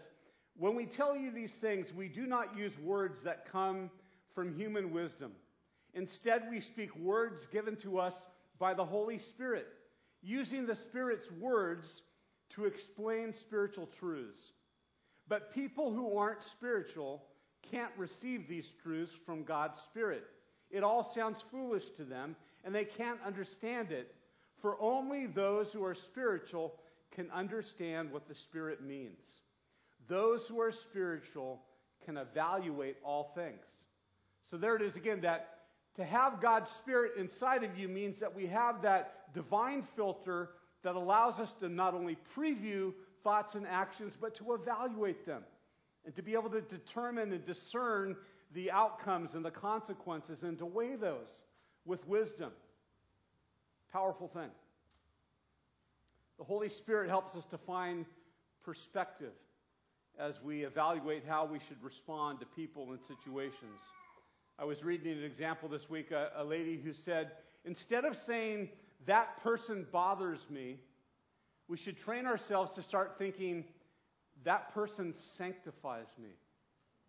When 0.56 0.75
we 0.75 0.87
tell 0.87 1.16
you 1.16 1.30
these 1.30 1.52
things, 1.60 1.88
we 1.96 2.08
do 2.08 2.26
not 2.26 2.56
use 2.56 2.72
words 2.82 3.18
that 3.25 3.50
come 3.50 3.90
from 4.34 4.56
human 4.56 4.92
wisdom. 4.92 5.32
Instead, 5.94 6.44
we 6.50 6.60
speak 6.60 6.94
words 6.96 7.40
given 7.52 7.76
to 7.76 7.98
us 7.98 8.14
by 8.58 8.75
the 8.75 8.84
Holy 8.84 9.18
Spirit, 9.18 9.66
using 10.22 10.66
the 10.66 10.76
Spirit's 10.88 11.28
words 11.40 11.87
to 12.54 12.64
explain 12.64 13.34
spiritual 13.40 13.88
truths. 13.98 14.40
But 15.28 15.54
people 15.54 15.92
who 15.92 16.16
aren't 16.16 16.42
spiritual 16.56 17.22
can't 17.70 17.92
receive 17.96 18.48
these 18.48 18.66
truths 18.82 19.12
from 19.25 19.44
God's 19.44 19.78
Spirit. 19.90 20.25
It 20.70 20.82
all 20.82 21.12
sounds 21.14 21.38
foolish 21.50 21.84
to 21.96 22.04
them, 22.04 22.37
and 22.64 22.75
they 22.75 22.84
can't 22.84 23.18
understand 23.26 23.90
it. 23.90 24.14
For 24.60 24.80
only 24.80 25.26
those 25.26 25.68
who 25.72 25.84
are 25.84 25.94
spiritual 25.94 26.75
can 27.14 27.30
understand 27.30 28.12
what 28.12 28.28
the 28.28 28.34
Spirit 28.34 28.82
means. 28.82 29.20
Those 30.08 30.40
who 30.48 30.60
are 30.60 30.72
spiritual 30.90 31.60
can 32.04 32.16
evaluate 32.16 32.96
all 33.04 33.32
things. 33.34 33.58
So 34.50 34.56
there 34.56 34.76
it 34.76 34.82
is 34.82 34.96
again 34.96 35.20
that 35.22 35.48
to 35.96 36.04
have 36.04 36.40
God's 36.40 36.70
Spirit 36.82 37.12
inside 37.18 37.64
of 37.64 37.76
you 37.76 37.88
means 37.88 38.20
that 38.20 38.34
we 38.34 38.46
have 38.46 38.82
that 38.82 39.34
divine 39.34 39.87
filter 39.96 40.50
that 40.84 40.94
allows 40.94 41.38
us 41.38 41.50
to 41.60 41.68
not 41.68 41.94
only 41.94 42.16
preview 42.37 42.92
thoughts 43.25 43.54
and 43.54 43.66
actions, 43.66 44.12
but 44.20 44.37
to 44.38 44.54
evaluate 44.54 45.26
them 45.26 45.42
and 46.08 46.16
to 46.16 46.22
be 46.22 46.32
able 46.32 46.48
to 46.48 46.62
determine 46.62 47.34
and 47.34 47.44
discern 47.44 48.16
the 48.54 48.70
outcomes 48.70 49.34
and 49.34 49.44
the 49.44 49.50
consequences 49.50 50.38
and 50.40 50.56
to 50.56 50.64
weigh 50.64 50.96
those 50.96 51.28
with 51.84 52.00
wisdom. 52.08 52.50
Powerful 53.92 54.28
thing. 54.28 54.48
The 56.38 56.44
Holy 56.44 56.70
Spirit 56.70 57.10
helps 57.10 57.36
us 57.36 57.44
to 57.50 57.58
find 57.58 58.06
perspective 58.64 59.34
as 60.18 60.32
we 60.42 60.64
evaluate 60.64 61.24
how 61.28 61.44
we 61.44 61.58
should 61.68 61.82
respond 61.82 62.40
to 62.40 62.46
people 62.56 62.88
and 62.88 63.00
situations. 63.06 63.78
I 64.58 64.64
was 64.64 64.82
reading 64.82 65.12
an 65.12 65.24
example 65.24 65.68
this 65.68 65.90
week, 65.90 66.10
a, 66.10 66.30
a 66.38 66.42
lady 66.42 66.80
who 66.82 66.94
said, 67.04 67.32
instead 67.66 68.06
of 68.06 68.14
saying, 68.26 68.70
that 69.06 69.42
person 69.42 69.84
bothers 69.92 70.40
me, 70.48 70.78
we 71.68 71.76
should 71.76 71.98
train 71.98 72.24
ourselves 72.24 72.70
to 72.76 72.82
start 72.82 73.16
thinking, 73.18 73.66
that 74.45 74.73
person 74.75 75.14
sanctifies 75.37 76.07
me. 76.21 76.30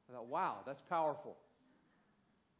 I 0.10 0.14
thought, 0.14 0.28
wow, 0.28 0.58
that's 0.66 0.82
powerful. 0.90 1.36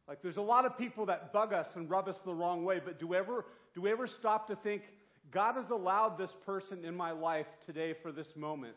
Like, 0.08 0.22
there's 0.22 0.36
a 0.36 0.42
lot 0.42 0.64
of 0.64 0.76
people 0.78 1.06
that 1.06 1.32
bug 1.32 1.52
us 1.52 1.66
and 1.74 1.88
rub 1.88 2.08
us 2.08 2.16
the 2.24 2.34
wrong 2.34 2.64
way, 2.64 2.80
but 2.84 2.98
do 2.98 3.06
we 3.06 3.16
ever, 3.16 3.44
do 3.74 3.80
we 3.80 3.90
ever 3.90 4.06
stop 4.06 4.46
to 4.48 4.56
think, 4.56 4.82
God 5.30 5.54
has 5.54 5.70
allowed 5.70 6.18
this 6.18 6.34
person 6.44 6.84
in 6.84 6.96
my 6.96 7.12
life 7.12 7.46
today 7.66 7.94
for 8.02 8.10
this 8.10 8.34
moment? 8.34 8.76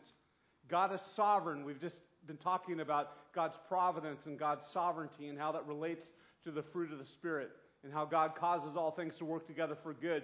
God 0.68 0.94
is 0.94 1.00
sovereign. 1.16 1.64
We've 1.64 1.80
just 1.80 2.00
been 2.26 2.36
talking 2.36 2.80
about 2.80 3.32
God's 3.34 3.56
providence 3.68 4.20
and 4.26 4.38
God's 4.38 4.64
sovereignty 4.72 5.28
and 5.28 5.38
how 5.38 5.52
that 5.52 5.66
relates 5.66 6.06
to 6.44 6.50
the 6.50 6.62
fruit 6.62 6.92
of 6.92 6.98
the 6.98 7.06
Spirit 7.06 7.50
and 7.82 7.92
how 7.92 8.04
God 8.04 8.34
causes 8.36 8.76
all 8.76 8.90
things 8.90 9.14
to 9.16 9.24
work 9.24 9.46
together 9.46 9.76
for 9.82 9.92
good. 9.92 10.22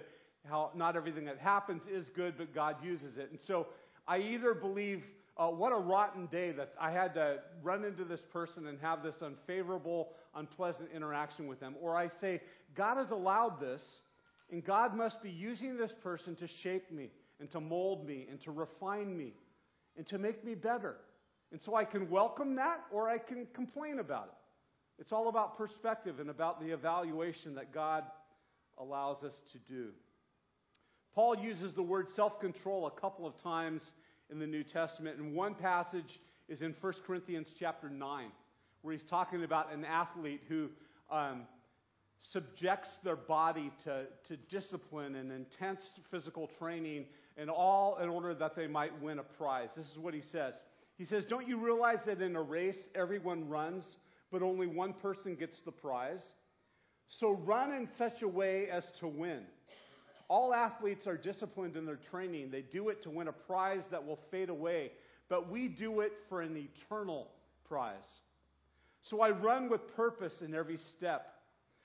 How 0.49 0.71
not 0.73 0.95
everything 0.95 1.25
that 1.25 1.37
happens 1.37 1.83
is 1.91 2.07
good, 2.15 2.35
but 2.37 2.55
God 2.55 2.77
uses 2.83 3.17
it. 3.17 3.29
And 3.29 3.39
so 3.39 3.67
I 4.07 4.17
either 4.17 4.53
believe, 4.53 5.03
uh, 5.41 5.47
what 5.47 5.71
a 5.71 5.75
rotten 5.75 6.27
day 6.27 6.51
that 6.51 6.71
I 6.79 6.91
had 6.91 7.15
to 7.15 7.39
run 7.63 7.83
into 7.83 8.05
this 8.05 8.21
person 8.31 8.67
and 8.67 8.79
have 8.79 9.01
this 9.01 9.15
unfavorable, 9.23 10.09
unpleasant 10.35 10.89
interaction 10.95 11.47
with 11.47 11.59
them, 11.59 11.75
or 11.81 11.97
I 11.97 12.09
say, 12.19 12.41
God 12.77 12.97
has 12.97 13.09
allowed 13.09 13.59
this, 13.59 13.81
and 14.51 14.63
God 14.63 14.95
must 14.95 15.23
be 15.23 15.31
using 15.31 15.77
this 15.77 15.91
person 16.03 16.35
to 16.35 16.47
shape 16.61 16.91
me 16.91 17.09
and 17.39 17.51
to 17.53 17.59
mold 17.59 18.05
me 18.05 18.27
and 18.29 18.39
to 18.43 18.51
refine 18.51 19.17
me 19.17 19.33
and 19.97 20.05
to 20.09 20.19
make 20.19 20.45
me 20.45 20.53
better. 20.53 20.97
And 21.51 21.59
so 21.65 21.73
I 21.73 21.85
can 21.85 22.07
welcome 22.11 22.55
that 22.57 22.81
or 22.91 23.09
I 23.09 23.17
can 23.17 23.47
complain 23.55 23.97
about 23.97 24.25
it. 24.25 25.01
It's 25.01 25.11
all 25.11 25.27
about 25.27 25.57
perspective 25.57 26.19
and 26.19 26.29
about 26.29 26.61
the 26.61 26.71
evaluation 26.71 27.55
that 27.55 27.73
God 27.73 28.03
allows 28.77 29.23
us 29.23 29.33
to 29.53 29.57
do. 29.67 29.87
Paul 31.15 31.35
uses 31.35 31.73
the 31.73 31.81
word 31.81 32.07
self 32.15 32.39
control 32.39 32.85
a 32.85 33.01
couple 33.01 33.25
of 33.25 33.41
times 33.41 33.81
in 34.31 34.39
the 34.39 34.47
New 34.47 34.63
Testament, 34.63 35.19
and 35.19 35.35
one 35.35 35.53
passage 35.53 36.19
is 36.47 36.61
in 36.61 36.73
1 36.79 36.93
Corinthians 37.05 37.47
chapter 37.59 37.89
9, 37.89 38.27
where 38.81 38.93
he's 38.93 39.07
talking 39.09 39.43
about 39.43 39.73
an 39.73 39.85
athlete 39.85 40.41
who 40.47 40.69
um, 41.11 41.41
subjects 42.31 42.89
their 43.03 43.15
body 43.15 43.71
to, 43.83 44.05
to 44.27 44.37
discipline 44.49 45.15
and 45.15 45.31
intense 45.31 45.81
physical 46.09 46.49
training, 46.57 47.05
and 47.37 47.49
all 47.49 47.97
in 47.97 48.09
order 48.09 48.33
that 48.33 48.55
they 48.55 48.67
might 48.67 48.99
win 49.01 49.19
a 49.19 49.23
prize. 49.23 49.69
This 49.75 49.87
is 49.87 49.97
what 49.97 50.13
he 50.13 50.21
says. 50.31 50.53
He 50.97 51.05
says, 51.05 51.25
Don't 51.25 51.47
you 51.47 51.57
realize 51.57 51.99
that 52.05 52.21
in 52.21 52.35
a 52.35 52.41
race 52.41 52.77
everyone 52.95 53.49
runs, 53.49 53.83
but 54.31 54.41
only 54.41 54.67
one 54.67 54.93
person 54.93 55.35
gets 55.35 55.59
the 55.65 55.71
prize? 55.71 56.21
So 57.19 57.31
run 57.31 57.73
in 57.73 57.89
such 57.97 58.21
a 58.21 58.27
way 58.27 58.69
as 58.71 58.83
to 58.99 59.07
win. 59.07 59.41
All 60.31 60.53
athletes 60.53 61.07
are 61.07 61.17
disciplined 61.17 61.75
in 61.75 61.85
their 61.85 61.99
training. 62.09 62.51
They 62.51 62.61
do 62.61 62.87
it 62.87 63.03
to 63.03 63.09
win 63.09 63.27
a 63.27 63.33
prize 63.33 63.81
that 63.91 64.07
will 64.07 64.17
fade 64.31 64.47
away, 64.47 64.93
but 65.27 65.51
we 65.51 65.67
do 65.67 65.99
it 65.99 66.13
for 66.29 66.41
an 66.41 66.55
eternal 66.55 67.27
prize. 67.67 67.97
So 69.09 69.19
I 69.19 69.31
run 69.31 69.69
with 69.69 69.81
purpose 69.97 70.31
in 70.39 70.55
every 70.55 70.79
step. 70.95 71.33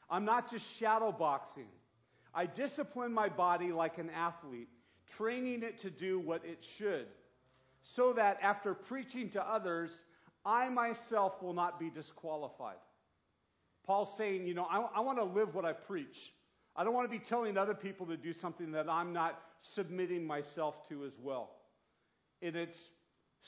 I'm 0.08 0.24
not 0.24 0.48
just 0.48 0.64
shadow 0.78 1.10
boxing. 1.10 1.66
I 2.32 2.46
discipline 2.46 3.12
my 3.12 3.28
body 3.28 3.72
like 3.72 3.98
an 3.98 4.10
athlete, 4.10 4.68
training 5.16 5.64
it 5.64 5.80
to 5.80 5.90
do 5.90 6.20
what 6.20 6.42
it 6.44 6.64
should 6.78 7.06
so 7.96 8.12
that 8.12 8.38
after 8.40 8.74
preaching 8.74 9.28
to 9.30 9.42
others, 9.42 9.90
I 10.44 10.68
myself 10.68 11.32
will 11.42 11.52
not 11.52 11.80
be 11.80 11.90
disqualified. 11.90 12.76
Paul's 13.88 14.16
saying, 14.16 14.46
you 14.46 14.54
know, 14.54 14.68
I, 14.70 14.86
I 14.98 15.00
want 15.00 15.18
to 15.18 15.24
live 15.24 15.52
what 15.52 15.64
I 15.64 15.72
preach. 15.72 16.16
I 16.76 16.84
don't 16.84 16.92
want 16.92 17.10
to 17.10 17.18
be 17.18 17.24
telling 17.24 17.56
other 17.56 17.74
people 17.74 18.06
to 18.06 18.16
do 18.16 18.34
something 18.34 18.72
that 18.72 18.88
I'm 18.88 19.12
not 19.12 19.40
submitting 19.74 20.26
myself 20.26 20.74
to 20.90 21.04
as 21.04 21.12
well. 21.22 21.50
And 22.42 22.54
it's 22.54 22.76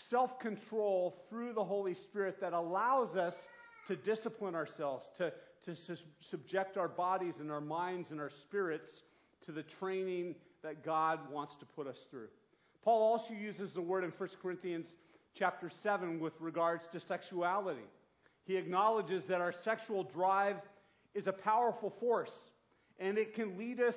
self 0.09 0.39
control 0.39 1.25
through 1.29 1.53
the 1.53 1.65
Holy 1.65 1.95
Spirit 1.95 2.41
that 2.41 2.55
allows 2.55 3.17
us 3.17 3.35
to 3.89 3.97
discipline 3.97 4.55
ourselves, 4.55 5.05
to, 5.19 5.33
to 5.67 5.77
su- 5.77 5.97
subject 6.31 6.77
our 6.77 6.89
bodies 6.89 7.35
and 7.41 7.51
our 7.51 7.61
minds 7.61 8.11
and 8.11 8.21
our 8.21 8.31
spirits 8.47 8.91
to 9.45 9.53
the 9.53 9.65
training 9.79 10.35
that 10.63 10.85
God 10.85 11.19
wants 11.31 11.55
to 11.61 11.67
put 11.67 11.87
us 11.87 11.99
through. 12.11 12.29
Paul 12.83 13.03
also 13.03 13.35
uses 13.35 13.73
the 13.75 13.83
word 13.83 14.05
in 14.05 14.13
1 14.17 14.29
Corinthians 14.41 14.87
chapter 15.35 15.71
7 15.83 16.19
with 16.19 16.33
regards 16.41 16.85
to 16.93 17.01
sexuality. 17.01 17.85
He 18.45 18.57
acknowledges 18.57 19.25
that 19.29 19.41
our 19.41 19.53
sexual 19.65 20.05
drive 20.05 20.57
is 21.15 21.27
a 21.27 21.33
powerful 21.33 21.93
force 22.01 22.31
and 22.99 23.19
it 23.19 23.35
can 23.35 23.59
lead 23.59 23.81
us, 23.81 23.95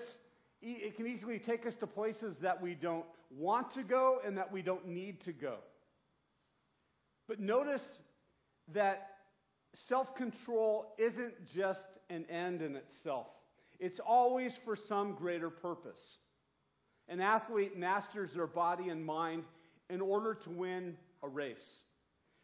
it 0.62 0.96
can 0.96 1.08
easily 1.08 1.40
take 1.40 1.66
us 1.66 1.74
to 1.80 1.88
places 1.88 2.36
that 2.42 2.62
we 2.62 2.76
don't 2.76 3.06
want 3.36 3.74
to 3.74 3.84
go 3.84 4.20
and 4.26 4.38
that 4.38 4.52
we 4.52 4.62
don't 4.62 4.88
need 4.88 5.24
to 5.24 5.32
go. 5.32 5.56
But 7.28 7.40
notice 7.40 7.84
that 8.74 9.08
self 9.88 10.16
control 10.16 10.94
isn't 10.98 11.34
just 11.56 11.80
an 12.10 12.26
end 12.30 12.62
in 12.62 12.76
itself, 12.76 13.28
it's 13.80 14.00
always 14.06 14.54
for 14.66 14.76
some 14.76 15.16
greater 15.16 15.50
purpose. 15.50 16.00
An 17.08 17.20
athlete 17.20 17.78
masters 17.78 18.30
their 18.34 18.48
body 18.48 18.90
and 18.90 19.04
mind 19.04 19.44
in 19.90 20.00
order 20.00 20.34
to 20.34 20.50
win 20.50 20.96
a 21.24 21.28
race. 21.28 21.58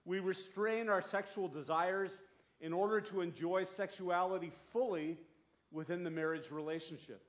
We 0.04 0.20
restrain 0.20 0.90
our 0.90 1.04
sexual 1.12 1.48
desires 1.48 2.12
in 2.60 2.74
order 2.74 3.00
to 3.02 3.22
enjoy 3.22 3.66
sexuality 3.78 4.52
fully 4.74 5.18
within 5.72 6.04
the 6.04 6.10
marriage 6.10 6.50
relationship. 6.52 7.22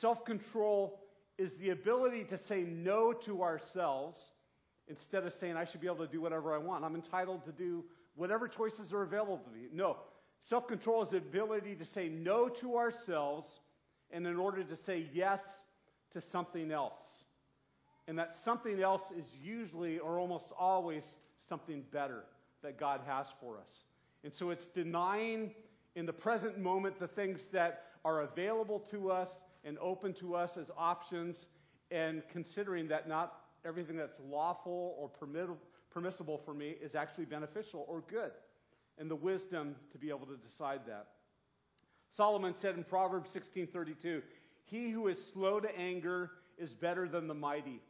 Self 0.00 0.24
control 0.24 1.00
is 1.38 1.50
the 1.60 1.70
ability 1.70 2.24
to 2.24 2.38
say 2.48 2.60
no 2.62 3.12
to 3.12 3.42
ourselves 3.42 4.18
instead 4.88 5.24
of 5.24 5.32
saying, 5.40 5.56
I 5.56 5.64
should 5.64 5.80
be 5.80 5.86
able 5.86 6.06
to 6.06 6.12
do 6.12 6.20
whatever 6.20 6.54
I 6.54 6.58
want. 6.58 6.84
I'm 6.84 6.94
entitled 6.94 7.44
to 7.46 7.52
do 7.52 7.84
whatever 8.14 8.48
choices 8.48 8.92
are 8.92 9.02
available 9.02 9.38
to 9.38 9.50
me. 9.50 9.66
No. 9.72 9.96
Self 10.48 10.68
control 10.68 11.02
is 11.02 11.10
the 11.10 11.16
ability 11.18 11.74
to 11.76 11.84
say 11.94 12.08
no 12.08 12.48
to 12.60 12.76
ourselves 12.76 13.48
and 14.10 14.26
in 14.26 14.36
order 14.36 14.62
to 14.62 14.76
say 14.84 15.08
yes 15.12 15.40
to 16.12 16.22
something 16.32 16.70
else. 16.70 16.92
And 18.06 18.18
that 18.18 18.36
something 18.44 18.80
else 18.82 19.02
is 19.16 19.24
usually 19.42 19.98
or 19.98 20.18
almost 20.18 20.44
always 20.58 21.02
something 21.48 21.82
better 21.90 22.24
that 22.62 22.78
God 22.78 23.00
has 23.06 23.26
for 23.40 23.56
us. 23.56 23.70
And 24.22 24.32
so 24.38 24.50
it's 24.50 24.66
denying 24.74 25.52
in 25.96 26.06
the 26.06 26.12
present 26.12 26.58
moment 26.58 26.98
the 26.98 27.08
things 27.08 27.40
that 27.52 27.84
are 28.04 28.22
available 28.22 28.80
to 28.90 29.10
us 29.10 29.28
and 29.64 29.78
open 29.78 30.12
to 30.14 30.34
us 30.34 30.50
as 30.60 30.66
options 30.76 31.46
and 31.90 32.22
considering 32.30 32.88
that 32.88 33.08
not 33.08 33.40
everything 33.64 33.96
that's 33.96 34.18
lawful 34.28 34.94
or 34.98 35.10
permissible 35.90 36.40
for 36.44 36.54
me 36.54 36.74
is 36.82 36.94
actually 36.94 37.24
beneficial 37.24 37.84
or 37.88 38.02
good 38.10 38.32
and 38.98 39.10
the 39.10 39.16
wisdom 39.16 39.74
to 39.92 39.98
be 39.98 40.08
able 40.08 40.26
to 40.26 40.36
decide 40.36 40.80
that. 40.86 41.08
Solomon 42.16 42.54
said 42.60 42.76
in 42.76 42.84
Proverbs 42.84 43.30
16:32, 43.30 44.22
"He 44.64 44.90
who 44.90 45.08
is 45.08 45.18
slow 45.32 45.60
to 45.60 45.76
anger 45.76 46.30
is 46.56 46.72
better 46.74 47.08
than 47.08 47.26
the 47.26 47.34
mighty, 47.34 47.82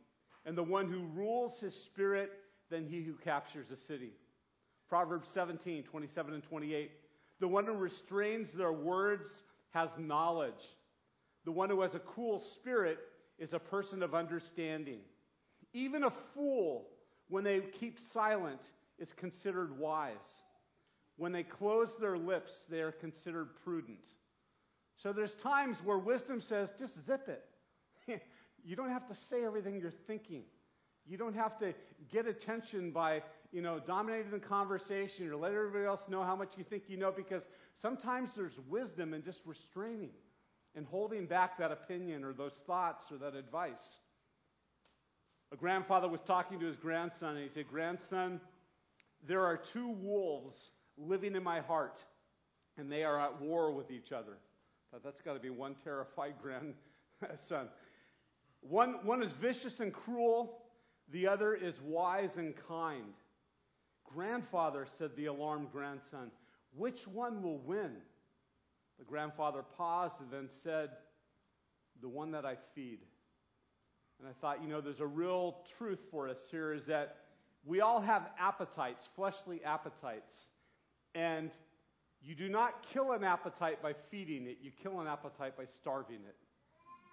and 0.47 0.57
the 0.57 0.63
one 0.63 0.91
who 0.91 1.07
rules 1.09 1.59
his 1.61 1.75
spirit 1.85 2.33
than 2.71 2.87
he 2.87 3.03
who 3.03 3.15
captures 3.17 3.71
a 3.71 3.77
city." 3.77 4.15
Proverbs 4.89 5.29
17:27 5.35 6.35
and 6.35 6.43
28, 6.43 6.93
"The 7.45 7.49
one 7.49 7.67
who 7.67 7.75
restrains 7.75 8.49
their 8.57 8.73
words 8.73 9.29
has 9.73 9.91
knowledge. 9.99 10.65
The 11.45 11.53
one 11.53 11.69
who 11.69 11.83
has 11.83 11.95
a 11.95 11.99
cool 11.99 12.41
spirit 12.55 12.97
is 13.39 13.53
a 13.53 13.59
person 13.59 14.03
of 14.03 14.15
understanding. 14.15 15.01
Even 15.75 16.05
a 16.05 16.13
fool, 16.33 16.89
when 17.29 17.45
they 17.45 17.61
keep 17.61 17.99
silent, 18.15 18.63
is 18.99 19.13
considered 19.19 19.79
wise." 19.79 20.17
When 21.19 21.33
they 21.33 21.43
close 21.43 21.91
their 22.01 22.17
lips, 22.17 22.51
they 22.71 22.81
are 22.81 22.93
considered 22.93 23.51
prudent. 23.63 24.09
So 25.03 25.13
there's 25.13 25.35
times 25.43 25.77
where 25.85 25.99
wisdom 25.99 26.41
says, 26.41 26.71
just 26.79 26.95
zip 27.05 27.29
it. 27.29 28.23
you 28.65 28.75
don't 28.75 28.89
have 28.89 29.07
to 29.09 29.15
say 29.29 29.45
everything 29.45 29.79
you're 29.79 29.93
thinking. 30.07 30.45
You 31.07 31.19
don't 31.19 31.37
have 31.37 31.59
to 31.59 31.75
get 32.11 32.27
attention 32.27 32.91
by, 32.91 33.23
you 33.55 33.63
know, 33.63 33.81
dominating 33.87 34.33
the 34.33 34.41
conversation 34.41 35.31
or 35.31 35.37
let 35.37 35.53
everybody 35.53 35.85
else 35.85 36.01
know 36.09 36.25
how 36.25 36.35
much 36.35 36.49
you 36.57 36.65
think 36.65 36.83
you 36.89 36.97
know 36.97 37.13
because 37.13 37.45
sometimes 37.81 38.31
there's 38.37 38.59
wisdom 38.69 39.15
in 39.15 39.23
just 39.23 39.39
restraining 39.47 40.11
and 40.75 40.85
holding 40.87 41.25
back 41.25 41.57
that 41.57 41.71
opinion 41.71 42.25
or 42.25 42.33
those 42.33 42.55
thoughts 42.67 43.05
or 43.13 43.19
that 43.19 43.37
advice. 43.37 44.01
A 45.53 45.57
grandfather 45.57 46.09
was 46.09 46.21
talking 46.27 46.59
to 46.59 46.67
his 46.67 46.75
grandson 46.75 47.37
and 47.37 47.49
he 47.49 47.55
said, 47.55 47.67
Grandson, 47.71 48.41
there 49.29 49.45
are 49.45 49.61
two 49.73 49.91
wolves 50.03 50.57
living 50.99 51.37
in 51.37 51.45
my 51.45 51.61
heart, 51.61 52.01
and 52.77 52.91
they 52.91 53.05
are 53.05 53.21
at 53.21 53.41
war 53.41 53.71
with 53.71 53.89
each 53.93 54.11
other. 54.11 54.37
Thought 54.91 55.05
that's 55.05 55.23
got 55.23 55.35
to 55.35 55.41
be 55.41 55.51
one 55.51 55.77
terrified 55.85 56.35
grandson. 56.43 57.69
One, 58.63 58.97
one 59.05 59.23
is 59.23 59.31
vicious 59.41 59.75
and 59.79 59.93
cruel, 59.93 60.59
the 61.13 61.29
other 61.29 61.55
is 61.55 61.75
wise 61.85 62.31
and 62.37 62.53
kind. 62.67 63.15
Grandfather, 64.15 64.87
said 64.99 65.11
the 65.17 65.27
alarmed 65.27 65.73
grandson, 65.73 66.31
which 66.77 67.07
one 67.07 67.43
will 67.43 67.59
win? 67.59 67.93
The 68.99 69.05
grandfather 69.05 69.63
paused 69.77 70.21
and 70.21 70.31
then 70.31 70.49
said, 70.63 70.91
The 72.01 72.09
one 72.09 72.31
that 72.33 72.45
I 72.45 72.57
feed. 72.75 72.99
And 74.21 74.29
I 74.29 74.33
thought, 74.41 74.63
you 74.63 74.69
know, 74.69 74.81
there's 74.81 75.01
a 75.01 75.07
real 75.07 75.57
truth 75.77 75.99
for 76.11 76.29
us 76.29 76.39
here 76.51 76.73
is 76.73 76.85
that 76.87 77.17
we 77.65 77.81
all 77.81 78.01
have 78.01 78.29
appetites, 78.39 79.09
fleshly 79.17 79.63
appetites. 79.65 80.49
And 81.15 81.51
you 82.23 82.35
do 82.35 82.49
not 82.49 82.87
kill 82.93 83.13
an 83.13 83.25
appetite 83.25 83.83
by 83.83 83.95
feeding 84.11 84.47
it, 84.47 84.59
you 84.63 84.71
kill 84.83 85.01
an 85.01 85.07
appetite 85.07 85.57
by 85.57 85.65
starving 85.81 86.21
it. 86.27 86.37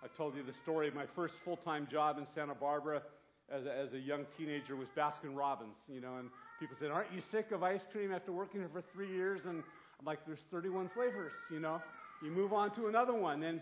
I 0.04 0.08
told 0.18 0.36
you 0.36 0.44
the 0.44 0.54
story 0.64 0.88
of 0.88 0.96
my 0.96 1.06
first 1.16 1.36
full 1.44 1.58
time 1.58 1.88
job 1.92 2.18
in 2.18 2.26
Santa 2.34 2.56
Barbara 2.56 3.02
as 3.50 3.66
a, 3.66 3.78
as 3.78 3.94
a 3.94 4.00
young 4.00 4.26
teenager 4.38 4.76
was 4.76 4.88
Baskin 4.98 5.36
Robbins, 5.36 5.76
you 5.88 6.02
know, 6.02 6.18
and 6.18 6.30
people 6.60 6.76
said, 6.80 6.92
Aren't 6.92 7.12
you 7.14 7.22
sick 7.32 7.52
of 7.52 7.64
ice 7.64 7.82
cream 7.92 8.12
after 8.12 8.32
working 8.32 8.62
here 8.62 8.70
for 8.72 8.84
three 8.94 9.12
years? 9.12 9.42
And 9.46 9.64
I'm 10.00 10.06
like, 10.06 10.20
There's 10.26 10.40
31 10.52 10.90
flavors, 10.94 11.32
you 11.52 11.60
know. 11.60 11.82
You 12.24 12.32
move 12.32 12.54
on 12.54 12.74
to 12.76 12.88
another 12.88 13.14
one. 13.14 13.44
And, 13.44 13.62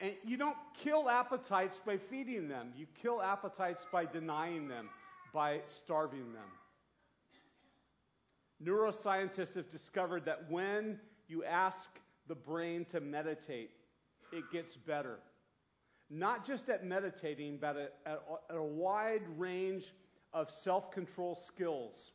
and 0.00 0.12
you 0.24 0.36
don't 0.36 0.56
kill 0.82 1.08
appetites 1.08 1.76
by 1.86 1.98
feeding 2.10 2.48
them, 2.48 2.72
you 2.76 2.86
kill 3.00 3.22
appetites 3.22 3.82
by 3.92 4.04
denying 4.04 4.68
them, 4.68 4.88
by 5.32 5.60
starving 5.84 6.32
them. 6.32 6.48
Neuroscientists 8.62 9.56
have 9.56 9.70
discovered 9.70 10.24
that 10.24 10.50
when 10.50 10.98
you 11.28 11.44
ask 11.44 11.76
the 12.28 12.34
brain 12.34 12.86
to 12.92 13.00
meditate, 13.00 13.70
it 14.32 14.44
gets 14.52 14.76
better. 14.76 15.18
Not 16.14 16.46
just 16.46 16.68
at 16.68 16.86
meditating, 16.86 17.58
but 17.60 17.76
at, 17.76 17.94
at, 18.06 18.20
at 18.48 18.56
a 18.56 18.62
wide 18.62 19.22
range 19.36 19.82
of 20.32 20.46
self 20.62 20.92
control 20.92 21.36
skills. 21.48 22.12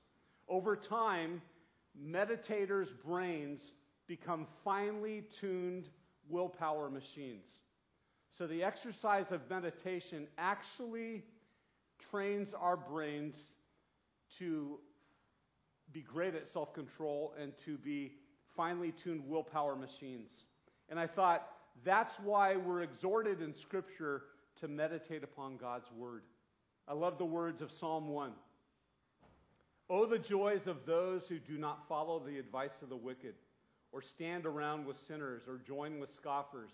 Over 0.48 0.78
time, 0.78 1.42
meditators' 2.02 2.88
brains 3.06 3.60
become 4.08 4.48
finely 4.64 5.26
tuned 5.42 5.90
willpower 6.30 6.90
machines. 6.90 7.44
So 8.38 8.48
the 8.48 8.64
exercise 8.64 9.26
of 9.32 9.42
meditation 9.50 10.28
actually 10.38 11.26
trains 12.10 12.54
our 12.58 12.78
brains 12.78 13.36
to 14.38 14.80
be 15.92 16.04
great 16.04 16.36
at 16.36 16.48
self 16.48 16.74
control 16.74 17.34
and 17.38 17.52
to 17.66 17.78
be 17.78 18.14
finely 18.56 18.94
tuned 19.04 19.28
willpower 19.28 19.76
machines. 19.76 20.30
And 20.88 20.98
I 20.98 21.08
thought 21.08 21.46
that's 21.86 22.14
why 22.24 22.56
we're 22.56 22.82
exhorted 22.82 23.42
in 23.42 23.54
Scripture 23.62 24.24
to 24.62 24.68
meditate 24.68 25.24
upon 25.24 25.58
God's 25.58 25.90
Word. 25.98 26.24
I 26.88 26.94
love 26.94 27.18
the 27.18 27.26
words 27.26 27.62
of 27.62 27.72
Psalm 27.80 28.10
1. 28.10 28.32
Oh, 29.90 30.06
the 30.06 30.20
joys 30.20 30.68
of 30.68 30.86
those 30.86 31.22
who 31.28 31.40
do 31.40 31.58
not 31.58 31.88
follow 31.88 32.20
the 32.20 32.38
advice 32.38 32.82
of 32.82 32.90
the 32.90 32.96
wicked, 32.96 33.36
or 33.92 34.02
stand 34.02 34.46
around 34.46 34.86
with 34.86 34.98
sinners, 35.08 35.44
or 35.48 35.60
join 35.66 36.00
with 36.00 36.10
scoffers, 36.16 36.72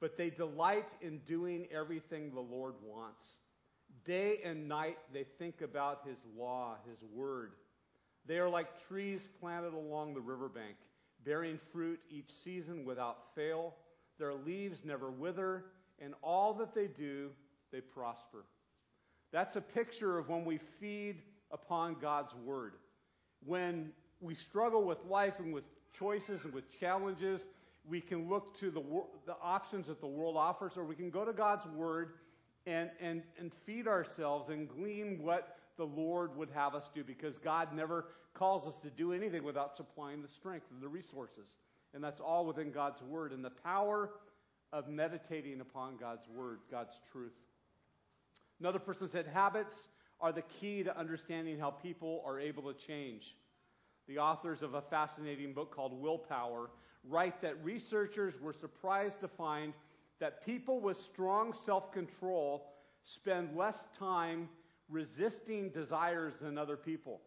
but 0.00 0.16
they 0.16 0.30
delight 0.30 0.86
in 1.02 1.18
doing 1.26 1.66
everything 1.74 2.32
the 2.32 2.40
Lord 2.40 2.74
wants. 2.82 3.26
Day 4.04 4.38
and 4.44 4.68
night 4.68 4.98
they 5.12 5.24
think 5.38 5.60
about 5.60 6.06
His 6.06 6.18
law, 6.38 6.76
His 6.88 6.98
Word. 7.12 7.52
They 8.26 8.38
are 8.38 8.48
like 8.48 8.68
trees 8.88 9.20
planted 9.40 9.74
along 9.74 10.14
the 10.14 10.20
riverbank, 10.20 10.76
bearing 11.24 11.58
fruit 11.72 12.00
each 12.10 12.30
season 12.44 12.84
without 12.84 13.18
fail. 13.34 13.74
Their 14.18 14.34
leaves 14.34 14.78
never 14.84 15.10
wither, 15.10 15.64
and 16.00 16.14
all 16.22 16.54
that 16.54 16.74
they 16.74 16.86
do, 16.86 17.30
they 17.72 17.80
prosper. 17.80 18.44
That's 19.32 19.56
a 19.56 19.60
picture 19.60 20.18
of 20.18 20.28
when 20.28 20.44
we 20.44 20.58
feed 20.80 21.22
upon 21.50 21.96
God's 22.00 22.32
Word. 22.44 22.74
When 23.44 23.90
we 24.20 24.34
struggle 24.34 24.84
with 24.84 24.98
life 25.08 25.34
and 25.38 25.52
with 25.52 25.64
choices 25.98 26.40
and 26.44 26.52
with 26.52 26.64
challenges, 26.80 27.42
we 27.88 28.00
can 28.00 28.28
look 28.28 28.58
to 28.60 28.70
the, 28.70 28.82
the 29.26 29.36
options 29.42 29.86
that 29.86 30.00
the 30.00 30.06
world 30.06 30.36
offers, 30.36 30.72
or 30.76 30.84
we 30.84 30.94
can 30.94 31.10
go 31.10 31.24
to 31.24 31.32
God's 31.32 31.66
Word 31.74 32.14
and, 32.66 32.90
and, 33.00 33.22
and 33.38 33.52
feed 33.64 33.86
ourselves 33.86 34.50
and 34.50 34.68
glean 34.68 35.20
what 35.22 35.56
the 35.76 35.84
Lord 35.84 36.36
would 36.36 36.50
have 36.54 36.74
us 36.74 36.84
do 36.94 37.04
because 37.04 37.34
God 37.42 37.74
never 37.74 38.06
calls 38.34 38.66
us 38.66 38.74
to 38.82 38.90
do 38.90 39.12
anything 39.12 39.44
without 39.44 39.76
supplying 39.76 40.22
the 40.22 40.28
strength 40.28 40.66
and 40.72 40.82
the 40.82 40.88
resources. 40.88 41.46
And 41.94 42.02
that's 42.04 42.20
all 42.20 42.46
within 42.46 42.70
God's 42.70 43.00
Word 43.02 43.32
and 43.32 43.44
the 43.44 43.50
power 43.50 44.10
of 44.72 44.88
meditating 44.88 45.60
upon 45.60 45.96
God's 45.96 46.28
Word, 46.28 46.58
God's 46.70 46.94
truth. 47.12 47.32
Another 48.60 48.78
person 48.78 49.08
said, 49.10 49.26
Habits 49.26 49.76
are 50.20 50.32
the 50.32 50.42
key 50.60 50.82
to 50.82 50.98
understanding 50.98 51.58
how 51.58 51.70
people 51.70 52.22
are 52.26 52.40
able 52.40 52.72
to 52.72 52.86
change. 52.86 53.22
The 54.08 54.18
authors 54.18 54.62
of 54.62 54.74
a 54.74 54.82
fascinating 54.82 55.52
book 55.52 55.74
called 55.74 55.92
Willpower 56.00 56.70
write 57.08 57.40
that 57.42 57.62
researchers 57.64 58.34
were 58.40 58.52
surprised 58.52 59.20
to 59.20 59.28
find 59.28 59.72
that 60.20 60.44
people 60.44 60.80
with 60.80 60.96
strong 61.12 61.54
self 61.64 61.92
control 61.92 62.72
spend 63.04 63.56
less 63.56 63.76
time 63.98 64.48
resisting 64.88 65.70
desires 65.70 66.34
than 66.40 66.58
other 66.58 66.76
people. 66.76 67.20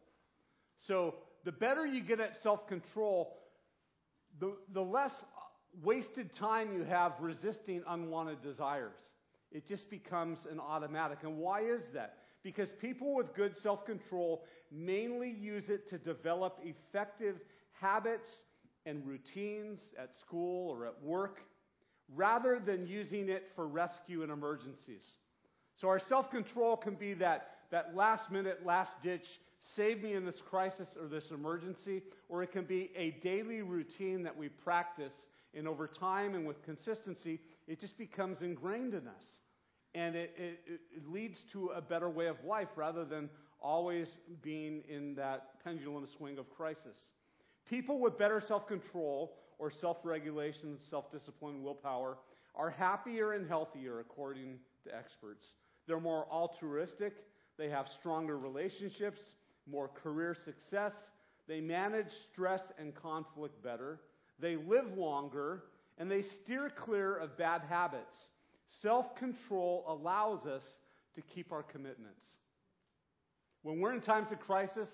So 0.79 1.15
the 1.45 1.51
better 1.51 1.85
you 1.85 2.01
get 2.01 2.19
at 2.19 2.41
self 2.41 2.67
control, 2.67 3.37
the, 4.39 4.55
the 4.73 4.81
less 4.81 5.11
wasted 5.83 6.33
time 6.35 6.73
you 6.73 6.83
have 6.83 7.13
resisting 7.19 7.81
unwanted 7.87 8.41
desires. 8.41 8.95
It 9.51 9.67
just 9.67 9.89
becomes 9.89 10.39
an 10.49 10.59
automatic. 10.59 11.19
And 11.23 11.37
why 11.37 11.61
is 11.61 11.81
that? 11.93 12.17
Because 12.43 12.69
people 12.79 13.15
with 13.15 13.35
good 13.35 13.55
self 13.61 13.85
control 13.85 14.43
mainly 14.71 15.29
use 15.29 15.65
it 15.69 15.89
to 15.89 15.97
develop 15.97 16.59
effective 16.63 17.35
habits 17.73 18.27
and 18.85 19.05
routines 19.05 19.79
at 19.97 20.11
school 20.25 20.69
or 20.71 20.87
at 20.87 21.01
work 21.03 21.41
rather 22.13 22.59
than 22.59 22.87
using 22.87 23.29
it 23.29 23.49
for 23.55 23.67
rescue 23.67 24.23
and 24.23 24.31
emergencies. 24.31 25.03
So 25.79 25.87
our 25.87 25.99
self 25.99 26.31
control 26.31 26.77
can 26.77 26.95
be 26.95 27.13
that, 27.15 27.51
that 27.71 27.95
last 27.95 28.31
minute, 28.31 28.65
last 28.65 28.91
ditch 29.03 29.25
save 29.75 30.01
me 30.01 30.13
in 30.13 30.25
this 30.25 30.41
crisis 30.49 30.89
or 30.99 31.07
this 31.07 31.31
emergency, 31.31 32.01
or 32.29 32.43
it 32.43 32.51
can 32.51 32.65
be 32.65 32.91
a 32.95 33.11
daily 33.23 33.61
routine 33.61 34.23
that 34.23 34.35
we 34.35 34.49
practice. 34.49 35.13
And 35.53 35.67
over 35.67 35.87
time 35.87 36.35
and 36.35 36.45
with 36.45 36.63
consistency, 36.63 37.39
it 37.67 37.79
just 37.79 37.97
becomes 37.97 38.41
ingrained 38.41 38.93
in 38.93 39.07
us. 39.07 39.25
And 39.93 40.15
it, 40.15 40.33
it, 40.37 40.59
it 40.95 41.11
leads 41.11 41.43
to 41.51 41.67
a 41.67 41.81
better 41.81 42.09
way 42.09 42.27
of 42.27 42.37
life 42.45 42.69
rather 42.75 43.03
than 43.03 43.29
always 43.61 44.07
being 44.41 44.83
in 44.89 45.15
that 45.15 45.63
pendulum 45.63 46.07
swing 46.17 46.37
of 46.37 46.49
crisis. 46.49 46.97
People 47.69 47.99
with 47.99 48.17
better 48.17 48.41
self 48.45 48.67
control 48.67 49.33
or 49.59 49.71
self 49.71 49.97
regulation, 50.03 50.77
self 50.89 51.11
discipline, 51.11 51.61
willpower 51.61 52.17
are 52.55 52.69
happier 52.69 53.33
and 53.33 53.47
healthier, 53.47 53.99
according 53.99 54.57
to 54.83 54.95
experts. 54.95 55.45
They're 55.87 55.99
more 55.99 56.25
altruistic, 56.31 57.13
they 57.57 57.69
have 57.69 57.87
stronger 57.99 58.37
relationships, 58.37 59.19
more 59.69 59.87
career 59.87 60.35
success, 60.45 60.93
they 61.47 61.61
manage 61.61 62.07
stress 62.31 62.61
and 62.79 62.95
conflict 62.95 63.61
better, 63.63 63.99
they 64.39 64.55
live 64.55 64.97
longer, 64.97 65.63
and 65.97 66.09
they 66.09 66.23
steer 66.43 66.71
clear 66.75 67.17
of 67.17 67.37
bad 67.37 67.61
habits. 67.69 68.15
Self 68.81 69.15
control 69.15 69.83
allows 69.87 70.45
us 70.45 70.63
to 71.15 71.21
keep 71.21 71.51
our 71.51 71.63
commitments. 71.63 72.21
When 73.63 73.79
we're 73.79 73.93
in 73.93 74.01
times 74.01 74.31
of 74.31 74.39
crisis, 74.39 74.89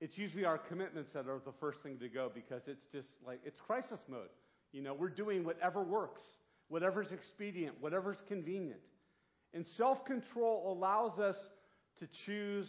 it's 0.00 0.18
usually 0.18 0.44
our 0.44 0.58
commitments 0.58 1.12
that 1.12 1.26
are 1.28 1.40
the 1.44 1.52
first 1.60 1.82
thing 1.82 1.98
to 1.98 2.08
go 2.08 2.30
because 2.32 2.62
it's 2.66 2.84
just 2.92 3.08
like 3.26 3.40
it's 3.44 3.60
crisis 3.60 4.00
mode. 4.08 4.28
You 4.72 4.82
know, 4.82 4.94
we're 4.94 5.08
doing 5.08 5.44
whatever 5.44 5.82
works, 5.82 6.20
whatever's 6.68 7.10
expedient, 7.12 7.76
whatever's 7.80 8.18
convenient. 8.28 8.80
And 9.54 9.66
self 9.76 10.04
control 10.04 10.76
allows 10.76 11.18
us 11.18 11.36
to 12.00 12.06
choose 12.26 12.68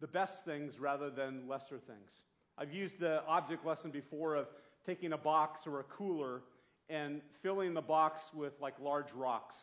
the 0.00 0.06
best 0.06 0.44
things 0.44 0.78
rather 0.78 1.10
than 1.10 1.48
lesser 1.48 1.78
things. 1.78 2.10
I've 2.58 2.72
used 2.72 2.98
the 3.00 3.22
object 3.26 3.66
lesson 3.66 3.90
before 3.90 4.34
of 4.34 4.46
taking 4.84 5.12
a 5.12 5.18
box 5.18 5.60
or 5.66 5.80
a 5.80 5.84
cooler 5.84 6.42
and 6.88 7.20
filling 7.42 7.74
the 7.74 7.82
box 7.82 8.20
with 8.34 8.52
like 8.60 8.74
large 8.80 9.12
rocks 9.14 9.54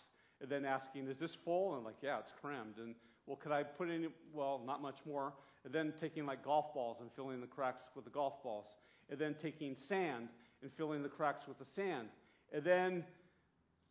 and 0.41 0.49
then 0.49 0.65
asking, 0.65 1.07
is 1.07 1.17
this 1.17 1.37
full? 1.45 1.75
And 1.75 1.85
like, 1.85 1.95
yeah, 2.01 2.19
it's 2.19 2.31
crammed. 2.41 2.77
And 2.77 2.95
well, 3.25 3.37
could 3.37 3.51
I 3.51 3.63
put 3.63 3.89
in, 3.89 4.07
well, 4.33 4.61
not 4.65 4.81
much 4.81 4.97
more. 5.07 5.33
And 5.63 5.73
then 5.73 5.93
taking 6.01 6.25
like 6.25 6.43
golf 6.43 6.73
balls 6.73 6.97
and 6.99 7.09
filling 7.15 7.39
the 7.39 7.47
cracks 7.47 7.85
with 7.95 8.03
the 8.05 8.11
golf 8.11 8.43
balls. 8.43 8.67
And 9.09 9.19
then 9.19 9.35
taking 9.41 9.75
sand 9.87 10.27
and 10.61 10.71
filling 10.77 11.03
the 11.03 11.09
cracks 11.09 11.47
with 11.47 11.57
the 11.59 11.65
sand. 11.73 12.09
And 12.51 12.63
then 12.63 13.03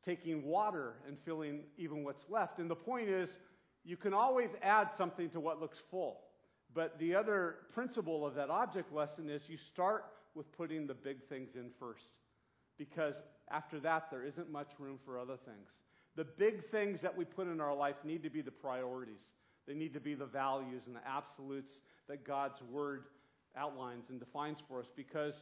taking 0.05 0.45
water 0.45 0.95
and 1.07 1.17
filling 1.25 1.61
even 1.79 2.05
what's 2.05 2.25
left. 2.29 2.59
And 2.59 2.71
the 2.71 2.77
point 2.77 3.09
is, 3.09 3.31
you 3.85 3.97
can 3.97 4.15
always 4.15 4.51
add 4.63 4.89
something 4.97 5.31
to 5.31 5.41
what 5.41 5.61
looks 5.61 5.79
full. 5.91 6.21
But 6.75 6.99
the 6.99 7.15
other 7.15 7.57
principle 7.75 8.27
of 8.27 8.35
that 8.35 8.49
object 8.49 8.93
lesson 8.93 9.29
is 9.29 9.43
you 9.49 9.59
start 9.59 10.05
with 10.35 10.51
putting 10.53 10.87
the 10.87 10.95
big 10.95 11.23
things 11.29 11.51
in 11.55 11.71
first. 11.79 12.09
Because 12.79 13.15
after 13.51 13.79
that, 13.81 14.11
there 14.11 14.25
isn't 14.25 14.51
much 14.51 14.69
room 14.79 14.99
for 15.05 15.19
other 15.19 15.37
things. 15.45 15.69
The 16.17 16.25
big 16.25 16.71
things 16.71 17.01
that 17.03 17.17
we 17.17 17.25
put 17.25 17.47
in 17.47 17.61
our 17.61 17.75
life 17.75 17.97
need 18.05 18.23
to 18.23 18.31
be 18.31 18.41
the 18.41 18.51
priorities. 18.51 19.23
They 19.67 19.75
need 19.75 19.95
to 19.95 20.01
be 20.01 20.15
the 20.15 20.27
values 20.27 20.85
and 20.87 20.97
the 20.97 21.07
absolutes 21.07 21.73
that 22.09 22.27
God's 22.27 22.61
Word 22.71 23.05
outlines 23.57 24.05
and 24.09 24.19
defines 24.19 24.59
for 24.67 24.81
us. 24.81 24.87
Because, 24.97 25.35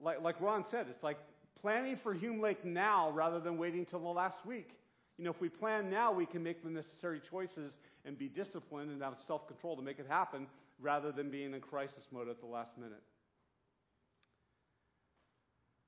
like, 0.00 0.22
like 0.22 0.40
Ron 0.40 0.64
said, 0.70 0.86
it's 0.90 1.02
like 1.02 1.18
planning 1.60 1.96
for 1.96 2.14
Hume 2.14 2.40
Lake 2.40 2.64
now 2.64 3.10
rather 3.10 3.40
than 3.40 3.58
waiting 3.58 3.84
till 3.84 4.00
the 4.00 4.08
last 4.08 4.44
week. 4.46 4.78
You 5.18 5.24
know, 5.24 5.30
if 5.30 5.40
we 5.40 5.48
plan 5.48 5.90
now, 5.90 6.12
we 6.12 6.26
can 6.26 6.44
make 6.44 6.62
the 6.62 6.70
necessary 6.70 7.20
choices 7.28 7.74
and 8.04 8.16
be 8.16 8.28
disciplined 8.28 8.92
and 8.92 9.02
have 9.02 9.14
self 9.26 9.48
control 9.48 9.76
to 9.76 9.82
make 9.82 9.98
it 9.98 10.06
happen 10.08 10.46
rather 10.80 11.10
than 11.10 11.28
being 11.28 11.52
in 11.54 11.60
crisis 11.60 12.04
mode 12.12 12.28
at 12.28 12.40
the 12.40 12.46
last 12.46 12.78
minute. 12.78 13.02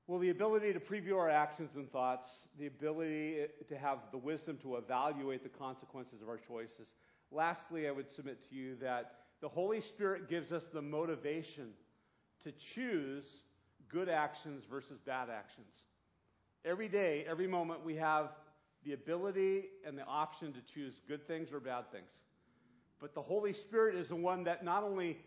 Well, 0.07 0.19
the 0.19 0.31
ability 0.31 0.73
to 0.73 0.81
preview 0.81 1.15
our 1.15 1.29
actions 1.29 1.69
and 1.75 1.89
thoughts, 1.89 2.29
the 2.59 2.67
ability 2.67 3.45
to 3.69 3.77
have 3.77 3.99
the 4.11 4.17
wisdom 4.17 4.57
to 4.63 4.75
evaluate 4.75 5.43
the 5.43 5.49
consequences 5.49 6.21
of 6.21 6.27
our 6.27 6.37
choices. 6.37 6.89
Lastly, 7.31 7.87
I 7.87 7.91
would 7.91 8.13
submit 8.13 8.39
to 8.49 8.55
you 8.55 8.75
that 8.81 9.13
the 9.39 9.47
Holy 9.47 9.79
Spirit 9.79 10.29
gives 10.29 10.51
us 10.51 10.63
the 10.73 10.81
motivation 10.81 11.69
to 12.43 12.51
choose 12.75 13.23
good 13.87 14.09
actions 14.09 14.63
versus 14.69 14.99
bad 15.05 15.29
actions. 15.29 15.71
Every 16.65 16.89
day, 16.89 17.23
every 17.29 17.47
moment, 17.47 17.85
we 17.85 17.95
have 17.95 18.31
the 18.85 18.93
ability 18.93 19.65
and 19.85 19.97
the 19.97 20.05
option 20.05 20.53
to 20.53 20.59
choose 20.73 20.93
good 21.07 21.25
things 21.27 21.49
or 21.51 21.59
bad 21.59 21.91
things. 21.91 22.09
But 22.99 23.13
the 23.15 23.21
Holy 23.21 23.53
Spirit 23.53 23.95
is 23.95 24.07
the 24.07 24.15
one 24.15 24.43
that 24.45 24.63
not 24.63 24.83
only 24.83 25.17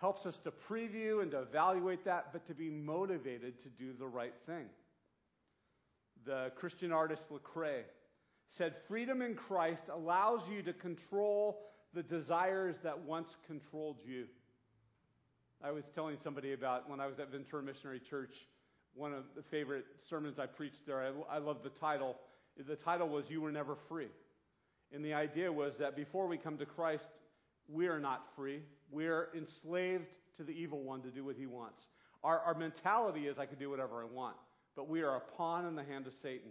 helps 0.00 0.24
us 0.26 0.38
to 0.44 0.50
preview 0.50 1.22
and 1.22 1.30
to 1.32 1.40
evaluate 1.40 2.04
that, 2.04 2.32
but 2.32 2.46
to 2.46 2.54
be 2.54 2.70
motivated 2.70 3.62
to 3.62 3.68
do 3.68 3.92
the 3.98 4.06
right 4.06 4.34
thing. 4.46 4.66
The 6.24 6.52
Christian 6.56 6.92
artist 6.92 7.22
Lecrae 7.30 7.82
said, 8.56 8.74
Freedom 8.88 9.22
in 9.22 9.34
Christ 9.34 9.82
allows 9.92 10.40
you 10.50 10.62
to 10.62 10.72
control 10.72 11.60
the 11.94 12.02
desires 12.02 12.76
that 12.82 12.98
once 12.98 13.28
controlled 13.46 13.96
you. 14.06 14.26
I 15.62 15.70
was 15.70 15.84
telling 15.94 16.16
somebody 16.22 16.52
about 16.52 16.88
when 16.88 17.00
I 17.00 17.06
was 17.06 17.18
at 17.18 17.30
Ventura 17.30 17.62
Missionary 17.62 18.00
Church, 18.00 18.34
one 18.94 19.12
of 19.12 19.24
the 19.36 19.42
favorite 19.42 19.84
sermons 20.08 20.38
I 20.38 20.46
preached 20.46 20.86
there. 20.86 21.02
I, 21.02 21.36
I 21.36 21.38
love 21.38 21.58
the 21.62 21.70
title. 21.70 22.16
The 22.66 22.76
title 22.76 23.08
was 23.08 23.24
You 23.28 23.40
Were 23.40 23.52
Never 23.52 23.76
Free. 23.88 24.08
And 24.92 25.04
the 25.04 25.14
idea 25.14 25.52
was 25.52 25.72
that 25.78 25.96
before 25.96 26.26
we 26.26 26.36
come 26.36 26.58
to 26.58 26.66
Christ, 26.66 27.06
we 27.68 27.86
are 27.86 28.00
not 28.00 28.24
free. 28.36 28.60
We 28.90 29.06
are 29.06 29.28
enslaved 29.36 30.06
to 30.36 30.42
the 30.42 30.52
evil 30.52 30.82
one 30.82 31.02
to 31.02 31.10
do 31.10 31.24
what 31.24 31.36
he 31.36 31.46
wants. 31.46 31.80
Our, 32.22 32.40
our 32.40 32.54
mentality 32.54 33.28
is 33.28 33.38
I 33.38 33.46
can 33.46 33.58
do 33.58 33.70
whatever 33.70 34.02
I 34.02 34.04
want, 34.04 34.36
but 34.76 34.88
we 34.88 35.02
are 35.02 35.16
a 35.16 35.20
pawn 35.36 35.66
in 35.66 35.74
the 35.74 35.84
hand 35.84 36.06
of 36.06 36.12
Satan. 36.22 36.50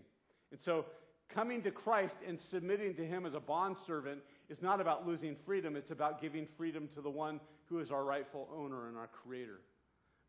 And 0.51 0.59
so 0.63 0.85
coming 1.33 1.61
to 1.63 1.71
Christ 1.71 2.15
and 2.27 2.39
submitting 2.49 2.95
to 2.95 3.05
him 3.05 3.25
as 3.25 3.33
a 3.33 3.39
bondservant 3.39 4.19
is 4.49 4.61
not 4.61 4.81
about 4.81 5.05
losing 5.05 5.35
freedom, 5.45 5.75
it's 5.75 5.91
about 5.91 6.21
giving 6.21 6.47
freedom 6.57 6.89
to 6.95 7.01
the 7.01 7.09
one 7.09 7.39
who 7.65 7.79
is 7.79 7.91
our 7.91 8.03
rightful 8.03 8.49
owner 8.55 8.87
and 8.87 8.97
our 8.97 9.09
creator. 9.23 9.59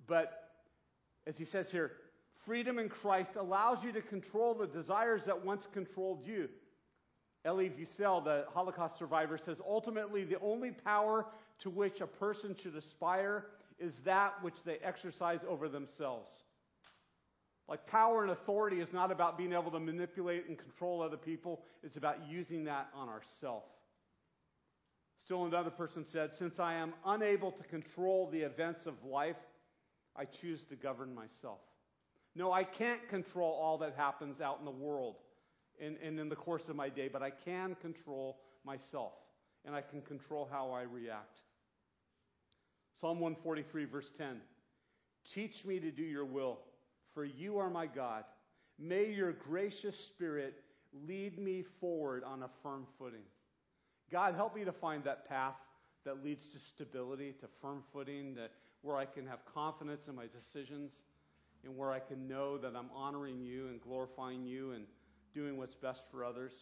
But 0.06 0.50
as 1.26 1.36
he 1.36 1.46
says 1.46 1.70
here, 1.70 1.92
freedom 2.44 2.78
in 2.78 2.88
Christ 2.88 3.30
allows 3.38 3.84
you 3.84 3.92
to 3.92 4.02
control 4.02 4.54
the 4.54 4.66
desires 4.66 5.22
that 5.26 5.44
once 5.44 5.66
controlled 5.72 6.26
you. 6.26 6.48
Elie 7.44 7.70
Wiesel, 7.70 8.24
the 8.24 8.44
Holocaust 8.52 8.98
survivor, 8.98 9.38
says 9.38 9.58
ultimately 9.66 10.24
the 10.24 10.38
only 10.40 10.70
power 10.70 11.26
to 11.62 11.70
which 11.70 12.00
a 12.00 12.06
person 12.06 12.54
should 12.62 12.76
aspire 12.76 13.46
is 13.78 13.94
that 14.04 14.34
which 14.42 14.56
they 14.64 14.76
exercise 14.84 15.40
over 15.48 15.68
themselves. 15.68 16.30
Like 17.66 17.86
power 17.86 18.22
and 18.22 18.32
authority 18.32 18.80
is 18.80 18.92
not 18.92 19.12
about 19.12 19.38
being 19.38 19.52
able 19.52 19.70
to 19.70 19.80
manipulate 19.80 20.48
and 20.48 20.58
control 20.58 21.00
other 21.00 21.16
people, 21.16 21.62
it's 21.82 21.96
about 21.96 22.16
using 22.28 22.64
that 22.64 22.88
on 22.94 23.08
ourselves. 23.08 23.70
Still 25.24 25.46
another 25.46 25.70
person 25.70 26.04
said, 26.12 26.30
Since 26.38 26.58
I 26.58 26.74
am 26.74 26.92
unable 27.06 27.52
to 27.52 27.62
control 27.64 28.28
the 28.30 28.40
events 28.40 28.86
of 28.86 28.94
life, 29.04 29.36
I 30.16 30.24
choose 30.24 30.60
to 30.68 30.76
govern 30.76 31.14
myself. 31.14 31.60
No, 32.34 32.52
I 32.52 32.64
can't 32.64 33.08
control 33.08 33.58
all 33.60 33.78
that 33.78 33.94
happens 33.96 34.40
out 34.40 34.58
in 34.60 34.64
the 34.64 34.70
world 34.70 35.16
and, 35.80 35.96
and 36.04 36.18
in 36.20 36.28
the 36.28 36.36
course 36.36 36.62
of 36.68 36.76
my 36.76 36.88
day, 36.88 37.08
but 37.08 37.22
I 37.22 37.30
can 37.30 37.74
control 37.76 38.38
myself, 38.64 39.12
and 39.64 39.74
I 39.74 39.80
can 39.80 40.02
control 40.02 40.48
how 40.50 40.70
I 40.70 40.82
react. 40.82 41.40
Psalm 43.00 43.18
143, 43.20 43.84
verse 43.86 44.10
10 44.16 44.40
Teach 45.34 45.64
me 45.64 45.80
to 45.80 45.90
do 45.90 46.02
your 46.02 46.24
will, 46.24 46.58
for 47.14 47.24
you 47.24 47.58
are 47.58 47.70
my 47.70 47.86
God. 47.86 48.24
May 48.78 49.10
your 49.12 49.32
gracious 49.32 49.96
spirit 50.06 50.54
lead 51.06 51.38
me 51.38 51.64
forward 51.80 52.24
on 52.24 52.42
a 52.42 52.50
firm 52.62 52.86
footing. 52.98 53.24
God, 54.10 54.34
help 54.34 54.54
me 54.54 54.64
to 54.64 54.72
find 54.72 55.04
that 55.04 55.28
path 55.28 55.54
that 56.04 56.24
leads 56.24 56.46
to 56.48 56.58
stability, 56.74 57.34
to 57.40 57.46
firm 57.60 57.82
footing, 57.92 58.34
that 58.34 58.50
where 58.82 58.96
I 58.96 59.04
can 59.04 59.26
have 59.26 59.40
confidence 59.54 60.02
in 60.08 60.14
my 60.14 60.26
decisions 60.26 60.90
and 61.64 61.76
where 61.76 61.90
I 61.90 62.00
can 62.00 62.26
know 62.26 62.58
that 62.58 62.74
I'm 62.76 62.90
honoring 62.94 63.40
you 63.40 63.68
and 63.68 63.80
glorifying 63.80 64.44
you 64.44 64.72
and 64.72 64.84
doing 65.34 65.56
what's 65.56 65.74
best 65.74 66.02
for 66.10 66.24
others. 66.24 66.52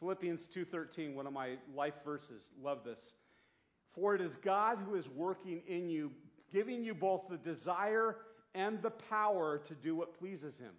Philippians 0.00 0.46
2:13, 0.54 1.14
one 1.14 1.26
of 1.26 1.32
my 1.32 1.56
life 1.74 1.94
verses. 2.04 2.42
Love 2.60 2.84
this. 2.84 3.00
For 3.94 4.14
it 4.14 4.20
is 4.20 4.34
God 4.36 4.78
who 4.78 4.94
is 4.94 5.08
working 5.08 5.62
in 5.66 5.88
you, 5.88 6.12
giving 6.52 6.84
you 6.84 6.94
both 6.94 7.28
the 7.28 7.38
desire 7.38 8.16
and 8.54 8.80
the 8.82 8.90
power 8.90 9.58
to 9.66 9.74
do 9.74 9.96
what 9.96 10.18
pleases 10.18 10.56
him. 10.56 10.72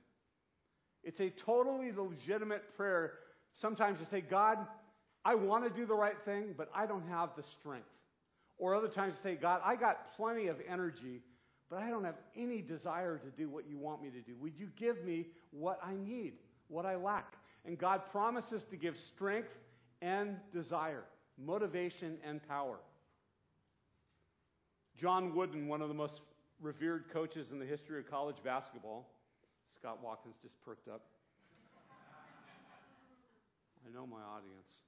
It's 1.04 1.20
a 1.20 1.30
totally 1.30 1.92
legitimate 1.92 2.76
prayer 2.76 3.14
sometimes 3.56 4.00
to 4.00 4.06
say, 4.08 4.22
God, 4.22 4.58
I 5.26 5.36
want 5.36 5.64
to 5.66 5.70
do 5.70 5.86
the 5.86 5.96
right 5.96 6.20
thing, 6.26 6.54
but 6.58 6.70
I 6.74 6.86
don't 6.86 7.08
have 7.08 7.30
the 7.36 7.44
strength. 7.44 7.88
Or 8.58 8.76
other 8.76 8.88
times 8.88 9.16
to 9.16 9.22
say, 9.22 9.36
God, 9.36 9.62
I 9.64 9.76
got 9.76 10.16
plenty 10.16 10.48
of 10.48 10.58
energy, 10.68 11.22
but 11.70 11.82
I 11.82 11.90
don't 11.90 12.04
have 12.04 12.18
any 12.36 12.62
desire 12.62 13.18
to 13.18 13.30
do 13.38 13.50
what 13.50 13.70
you 13.70 13.78
want 13.78 14.02
me 14.02 14.10
to 14.10 14.22
do. 14.22 14.36
Would 14.40 14.54
you 14.58 14.70
give 14.78 15.04
me 15.04 15.28
what 15.52 15.80
I 15.84 15.94
need? 15.96 16.34
what 16.70 16.86
I 16.86 16.96
lack. 16.96 17.34
And 17.66 17.78
God 17.78 18.04
promises 18.12 18.64
to 18.70 18.78
give 18.78 18.96
strength 18.98 19.50
and 20.02 20.38
desire, 20.54 21.04
motivation 21.38 22.18
and 22.26 22.40
power. 22.48 22.78
John 24.98 25.36
Wooden, 25.36 25.68
one 25.68 25.82
of 25.82 25.90
the 25.90 25.94
most 25.94 26.22
revered 26.62 27.12
coaches 27.12 27.48
in 27.52 27.60
the 27.60 27.66
history 27.66 28.00
of 28.00 28.10
college 28.10 28.38
basketball, 28.44 29.10
Scott 29.76 30.00
Watkins 30.04 30.36
just 30.42 30.56
perked 30.64 30.88
up. 30.88 31.02
I 33.88 33.94
know 33.94 34.06
my 34.06 34.22
audience. 34.22 34.79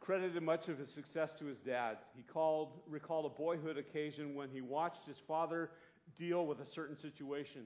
Credited 0.00 0.42
much 0.42 0.68
of 0.68 0.78
his 0.78 0.90
success 0.90 1.30
to 1.38 1.44
his 1.44 1.58
dad. 1.58 1.98
He 2.16 2.22
called, 2.22 2.80
recalled 2.88 3.26
a 3.26 3.36
boyhood 3.36 3.76
occasion 3.76 4.34
when 4.34 4.48
he 4.48 4.60
watched 4.60 5.06
his 5.06 5.18
father 5.28 5.70
deal 6.18 6.46
with 6.46 6.58
a 6.60 6.66
certain 6.66 6.96
situation. 6.98 7.62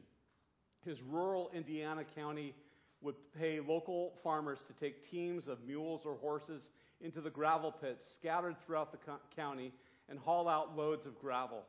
His 0.84 1.00
rural 1.00 1.50
Indiana 1.54 2.02
county 2.14 2.54
would 3.00 3.14
pay 3.38 3.60
local 3.60 4.14
farmers 4.22 4.58
to 4.66 4.72
take 4.74 5.08
teams 5.10 5.46
of 5.46 5.64
mules 5.64 6.02
or 6.04 6.16
horses 6.16 6.62
into 7.00 7.20
the 7.20 7.30
gravel 7.30 7.70
pits 7.70 8.04
scattered 8.18 8.56
throughout 8.64 8.90
the 8.90 8.98
co- 8.98 9.18
county 9.36 9.72
and 10.08 10.18
haul 10.18 10.48
out 10.48 10.76
loads 10.76 11.06
of 11.06 11.18
gravel. 11.20 11.62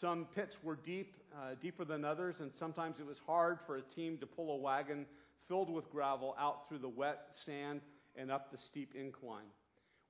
Some 0.00 0.26
pits 0.34 0.56
were 0.62 0.76
deep, 0.76 1.14
uh, 1.34 1.54
deeper 1.60 1.84
than 1.84 2.04
others, 2.04 2.36
and 2.40 2.50
sometimes 2.58 3.00
it 3.00 3.06
was 3.06 3.18
hard 3.26 3.58
for 3.66 3.76
a 3.76 3.82
team 3.82 4.18
to 4.18 4.26
pull 4.26 4.54
a 4.54 4.56
wagon 4.56 5.04
filled 5.48 5.68
with 5.68 5.90
gravel 5.90 6.36
out 6.38 6.68
through 6.68 6.78
the 6.78 6.88
wet 6.88 7.26
sand 7.44 7.80
and 8.16 8.30
up 8.30 8.50
the 8.50 8.58
steep 8.58 8.94
incline. 8.94 9.46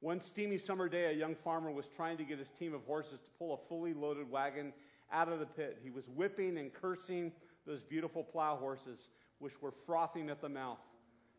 One 0.00 0.20
steamy 0.22 0.56
summer 0.56 0.88
day, 0.88 1.06
a 1.06 1.12
young 1.12 1.36
farmer 1.44 1.70
was 1.70 1.84
trying 1.94 2.16
to 2.16 2.24
get 2.24 2.38
his 2.38 2.48
team 2.58 2.72
of 2.72 2.82
horses 2.84 3.20
to 3.20 3.30
pull 3.38 3.54
a 3.54 3.68
fully 3.68 3.92
loaded 3.92 4.30
wagon 4.30 4.72
out 5.12 5.28
of 5.28 5.40
the 5.40 5.46
pit. 5.46 5.78
He 5.82 5.90
was 5.90 6.04
whipping 6.08 6.56
and 6.56 6.72
cursing 6.72 7.32
those 7.66 7.82
beautiful 7.82 8.24
plow 8.24 8.56
horses, 8.56 8.98
which 9.40 9.60
were 9.60 9.74
frothing 9.84 10.30
at 10.30 10.40
the 10.40 10.48
mouth, 10.48 10.78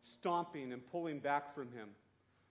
stomping 0.04 0.74
and 0.74 0.86
pulling 0.92 1.20
back 1.20 1.56
from 1.56 1.72
him. 1.72 1.90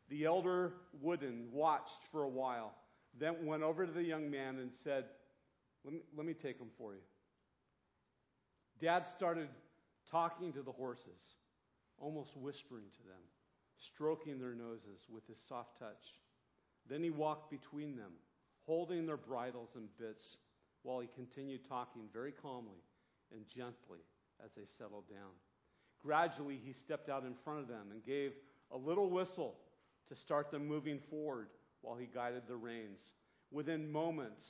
The 0.08 0.24
elder 0.24 0.72
Wooden 1.00 1.46
watched 1.52 2.02
for 2.10 2.24
a 2.24 2.28
while, 2.28 2.74
then 3.16 3.46
went 3.46 3.62
over 3.62 3.86
to 3.86 3.92
the 3.92 4.02
young 4.02 4.28
man 4.28 4.58
and 4.58 4.72
said, 4.82 5.04
Let 5.84 5.94
me, 5.94 6.00
let 6.16 6.26
me 6.26 6.34
take 6.34 6.58
them 6.58 6.70
for 6.76 6.94
you. 6.94 7.00
Dad 8.80 9.04
started 9.16 9.48
talking 10.10 10.52
to 10.54 10.62
the 10.62 10.72
horses, 10.72 11.36
almost 11.98 12.36
whispering 12.36 12.86
to 12.96 13.02
them, 13.04 13.22
stroking 13.80 14.38
their 14.38 14.54
noses 14.54 15.06
with 15.12 15.26
his 15.26 15.38
soft 15.48 15.78
touch. 15.78 16.14
Then 16.88 17.02
he 17.02 17.10
walked 17.10 17.50
between 17.50 17.96
them, 17.96 18.12
holding 18.66 19.06
their 19.06 19.16
bridles 19.16 19.70
and 19.74 19.88
bits 19.98 20.36
while 20.82 21.00
he 21.00 21.08
continued 21.14 21.68
talking 21.68 22.02
very 22.12 22.32
calmly 22.32 22.82
and 23.32 23.46
gently 23.46 24.00
as 24.44 24.50
they 24.56 24.64
settled 24.78 25.08
down. 25.08 25.32
Gradually, 26.02 26.58
he 26.64 26.72
stepped 26.72 27.08
out 27.08 27.24
in 27.24 27.34
front 27.44 27.60
of 27.60 27.68
them 27.68 27.88
and 27.90 28.04
gave 28.04 28.32
a 28.72 28.76
little 28.76 29.10
whistle 29.10 29.56
to 30.08 30.16
start 30.16 30.50
them 30.50 30.66
moving 30.66 30.98
forward 31.10 31.48
while 31.82 31.96
he 31.96 32.06
guided 32.06 32.42
the 32.48 32.56
reins. 32.56 33.00
Within 33.50 33.90
moments, 33.90 34.46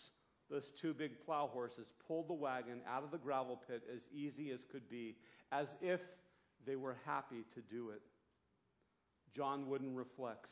those 0.51 0.73
two 0.81 0.95
big 0.95 1.25
plow 1.25 1.49
horses 1.53 1.87
pulled 2.07 2.29
the 2.29 2.35
wagon 2.35 2.81
out 2.89 3.05
of 3.05 3.11
the 3.11 3.19
gravel 3.19 3.61
pit 3.69 3.83
as 3.93 4.03
easy 4.13 4.51
as 4.51 4.61
could 4.71 4.89
be, 4.89 5.17
as 5.53 5.69
if 5.81 6.01
they 6.67 6.77
were 6.77 6.97
happy 7.05 7.45
to 7.55 7.61
do 7.61 7.91
it. 7.91 8.03
John 9.35 9.69
Wooden 9.69 9.95
reflects 9.95 10.51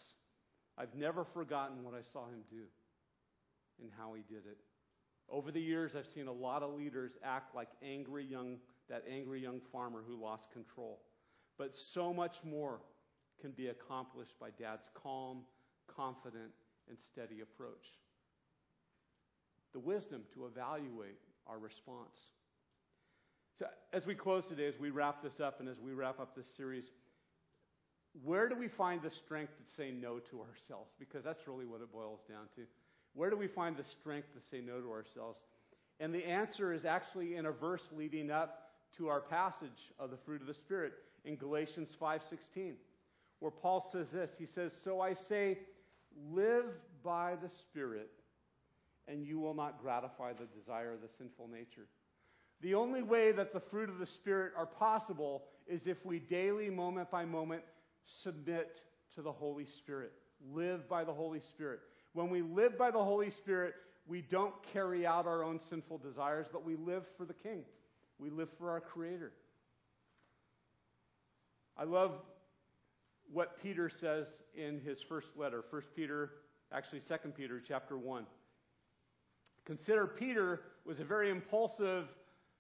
I've 0.77 0.95
never 0.95 1.25
forgotten 1.25 1.83
what 1.83 1.95
I 1.95 2.03
saw 2.13 2.27
him 2.27 2.41
do 2.49 2.63
and 3.83 3.91
how 3.99 4.15
he 4.15 4.23
did 4.23 4.47
it. 4.47 4.59
Over 5.29 5.51
the 5.51 5.61
years, 5.61 5.93
I've 5.97 6.07
seen 6.07 6.29
a 6.29 6.33
lot 6.33 6.63
of 6.63 6.75
leaders 6.75 7.13
act 7.23 7.55
like 7.55 7.69
angry 7.83 8.25
young, 8.25 8.59
that 8.89 9.05
angry 9.11 9.43
young 9.43 9.61
farmer 9.73 10.03
who 10.07 10.21
lost 10.21 10.51
control. 10.53 11.01
But 11.59 11.77
so 11.77 12.15
much 12.15 12.37
more 12.45 12.81
can 13.41 13.51
be 13.51 13.69
accomplished 13.69 14.35
by 14.41 14.51
dad's 14.59 14.89
calm, 14.95 15.43
confident, 15.87 16.53
and 16.89 16.97
steady 17.13 17.41
approach. 17.41 17.99
The 19.73 19.81
wisdom 19.81 20.23
to 20.35 20.47
evaluate 20.47 21.19
our 21.47 21.59
response. 21.59 22.17
So, 23.59 23.67
as 23.93 24.07
we 24.07 24.15
close 24.15 24.45
today, 24.47 24.67
as 24.67 24.79
we 24.79 24.91
wrap 24.91 25.23
this 25.23 25.41
up, 25.41 25.61
and 25.61 25.69
as 25.69 25.81
we 25.81 25.93
wrap 25.93 26.21
up 26.21 26.35
this 26.37 26.47
series, 26.57 26.85
where 28.25 28.49
do 28.49 28.57
we 28.57 28.69
find 28.69 29.03
the 29.03 29.11
strength 29.11 29.53
to 29.57 29.65
say 29.77 29.91
no 29.91 30.19
to 30.19 30.41
ourselves? 30.41 30.91
Because 30.99 31.25
that's 31.25 31.47
really 31.47 31.67
what 31.67 31.81
it 31.81 31.93
boils 31.93 32.21
down 32.29 32.47
to. 32.57 32.63
Where 33.15 33.31
do 33.31 33.37
we 33.37 33.49
find 33.49 33.77
the 33.77 33.85
strength 34.01 34.29
to 34.35 34.41
say 34.51 34.61
no 34.61 34.81
to 34.81 34.91
ourselves? 34.91 35.39
And 36.01 36.15
the 36.15 36.25
answer 36.25 36.73
is 36.73 36.85
actually 36.85 37.37
in 37.37 37.47
a 37.47 37.53
verse 37.53 37.83
leading 37.97 38.31
up 38.31 38.71
to 38.97 39.09
our 39.09 39.21
passage 39.21 39.93
of 39.99 40.11
the 40.11 40.17
fruit 40.17 40.41
of 40.41 40.47
the 40.47 40.55
Spirit 40.55 40.93
in 41.25 41.37
Galatians 41.37 41.95
5:16, 42.01 42.77
where 43.41 43.51
Paul 43.51 43.89
says 43.93 44.11
this. 44.11 44.35
He 44.39 44.47
says, 44.47 44.73
"So 44.85 45.01
I 45.01 45.15
say, 45.15 45.67
live 46.31 46.81
by 47.03 47.37
the 47.37 47.49
Spirit, 47.49 48.11
and 49.07 49.25
you 49.25 49.39
will 49.39 49.55
not 49.55 49.81
gratify 49.81 50.33
the 50.33 50.47
desire 50.47 50.93
of 50.93 51.03
the 51.03 51.09
sinful 51.09 51.49
nature." 51.49 51.89
The 52.61 52.75
only 52.75 53.03
way 53.03 53.33
that 53.33 53.53
the 53.53 53.61
fruit 53.61 53.89
of 53.89 53.99
the 53.99 54.07
Spirit 54.07 54.53
are 54.57 54.67
possible 54.67 55.49
is 55.67 55.87
if 55.87 56.05
we 56.05 56.19
daily, 56.19 56.71
moment 56.71 57.11
by 57.11 57.25
moment, 57.25 57.65
submit 58.23 58.81
to 59.15 59.23
the 59.23 59.33
Holy 59.33 59.67
Spirit. 59.79 60.13
Live 60.53 60.89
by 60.89 61.05
the 61.05 61.13
Holy 61.13 61.41
Spirit. 61.41 61.81
When 62.13 62.31
we 62.31 62.43
live 62.43 62.79
by 62.79 62.91
the 62.91 63.03
Holy 63.03 63.31
Spirit, 63.31 63.75
we 64.07 64.23
don't 64.23 64.55
carry 64.73 65.07
out 65.07 65.27
our 65.27 65.43
own 65.43 65.61
sinful 65.69 65.99
desires, 65.99 66.47
but 66.53 66.65
we 66.65 66.77
live 66.77 67.05
for 67.17 67.25
the 67.25 67.35
King. 67.35 67.65
We 68.19 68.31
live 68.31 68.49
for 68.59 68.71
our 68.71 68.81
Creator. 68.81 69.33
I 71.77 71.85
love 71.85 72.13
what 73.33 73.63
Peter 73.63 73.91
says 74.01 74.27
in 74.57 74.81
his 74.81 74.99
first 75.09 75.29
letter, 75.37 75.63
1 75.71 75.83
Peter, 75.95 76.31
actually 76.73 77.01
2 77.01 77.29
Peter 77.37 77.63
chapter 77.67 77.97
1. 77.97 78.25
Consider 79.65 80.07
Peter 80.07 80.63
was 80.87 80.99
a 80.99 81.05
very 81.05 81.31
impulsive 81.31 82.07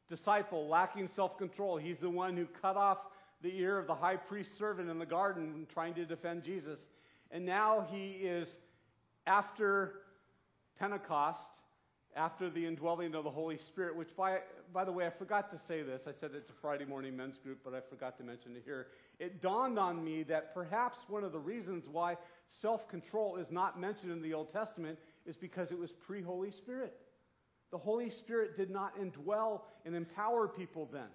disciple, 0.08 0.68
lacking 0.68 1.08
self-control. 1.16 1.78
He's 1.78 1.98
the 1.98 2.10
one 2.10 2.36
who 2.36 2.46
cut 2.60 2.76
off 2.76 2.98
the 3.42 3.56
ear 3.56 3.78
of 3.78 3.86
the 3.86 3.94
high 3.94 4.16
priest 4.16 4.50
servant 4.58 4.90
in 4.90 4.98
the 4.98 5.06
garden 5.06 5.66
trying 5.72 5.94
to 5.94 6.04
defend 6.04 6.42
Jesus. 6.42 6.80
And 7.30 7.44
now 7.44 7.86
he 7.90 8.12
is 8.22 8.48
after 9.26 9.94
Pentecost, 10.78 11.38
after 12.16 12.50
the 12.50 12.64
indwelling 12.64 13.14
of 13.14 13.24
the 13.24 13.30
Holy 13.30 13.58
Spirit, 13.58 13.96
which, 13.96 14.08
by, 14.16 14.38
by 14.72 14.84
the 14.84 14.90
way, 14.90 15.06
I 15.06 15.10
forgot 15.10 15.50
to 15.52 15.58
say 15.68 15.82
this. 15.82 16.02
I 16.06 16.12
said 16.18 16.30
it 16.34 16.46
to 16.48 16.52
Friday 16.60 16.84
morning 16.84 17.16
men's 17.16 17.36
group, 17.36 17.58
but 17.64 17.74
I 17.74 17.80
forgot 17.88 18.16
to 18.18 18.24
mention 18.24 18.56
it 18.56 18.62
here. 18.64 18.88
It 19.20 19.42
dawned 19.42 19.78
on 19.78 20.02
me 20.02 20.22
that 20.24 20.54
perhaps 20.54 20.98
one 21.08 21.22
of 21.22 21.32
the 21.32 21.38
reasons 21.38 21.84
why 21.90 22.16
self 22.60 22.88
control 22.88 23.36
is 23.36 23.46
not 23.50 23.78
mentioned 23.78 24.10
in 24.10 24.22
the 24.22 24.34
Old 24.34 24.50
Testament 24.52 24.98
is 25.26 25.36
because 25.36 25.70
it 25.70 25.78
was 25.78 25.90
pre 26.06 26.22
Holy 26.22 26.50
Spirit. 26.50 26.94
The 27.70 27.78
Holy 27.78 28.10
Spirit 28.10 28.56
did 28.56 28.70
not 28.70 28.98
indwell 28.98 29.62
and 29.84 29.94
empower 29.94 30.48
people 30.48 30.88
then. 30.90 31.08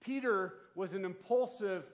Peter 0.00 0.54
was 0.74 0.92
an 0.92 1.04
impulsive, 1.04 1.84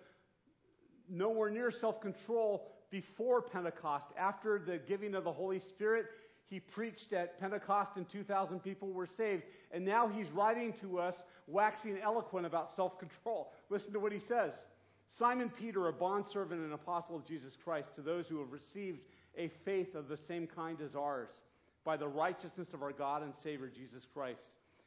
nowhere 1.08 1.50
near 1.50 1.70
self 1.70 2.00
control 2.00 2.70
before 2.90 3.42
Pentecost. 3.42 4.06
After 4.18 4.58
the 4.64 4.78
giving 4.78 5.14
of 5.14 5.24
the 5.24 5.32
Holy 5.32 5.60
Spirit, 5.60 6.06
he 6.46 6.60
preached 6.60 7.12
at 7.14 7.40
Pentecost 7.40 7.92
and 7.96 8.08
2,000 8.10 8.60
people 8.60 8.92
were 8.92 9.06
saved. 9.06 9.42
And 9.72 9.84
now 9.84 10.06
he's 10.06 10.28
writing 10.30 10.74
to 10.82 10.98
us, 10.98 11.14
waxing 11.46 11.98
eloquent 11.98 12.44
about 12.46 12.76
self 12.76 12.98
control. 12.98 13.52
Listen 13.70 13.92
to 13.94 14.00
what 14.00 14.12
he 14.12 14.20
says 14.28 14.52
Simon 15.18 15.50
Peter, 15.58 15.88
a 15.88 15.92
bondservant 15.92 16.60
and 16.60 16.72
apostle 16.72 17.16
of 17.16 17.26
Jesus 17.26 17.54
Christ, 17.64 17.88
to 17.96 18.02
those 18.02 18.26
who 18.26 18.38
have 18.40 18.52
received 18.52 19.00
a 19.36 19.50
faith 19.64 19.94
of 19.94 20.08
the 20.08 20.18
same 20.28 20.46
kind 20.46 20.78
as 20.82 20.94
ours, 20.94 21.30
by 21.84 21.96
the 21.96 22.06
righteousness 22.06 22.68
of 22.74 22.82
our 22.82 22.92
God 22.92 23.22
and 23.22 23.32
Savior 23.42 23.70
Jesus 23.74 24.04
Christ. 24.12 24.46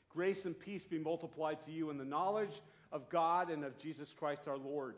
Grace 0.09 0.45
and 0.45 0.57
peace 0.57 0.83
be 0.89 0.99
multiplied 0.99 1.57
to 1.65 1.71
you 1.71 1.89
in 1.89 1.97
the 1.97 2.05
knowledge 2.05 2.61
of 2.91 3.09
God 3.09 3.49
and 3.49 3.63
of 3.63 3.77
Jesus 3.77 4.13
Christ 4.17 4.41
our 4.47 4.57
Lord 4.57 4.95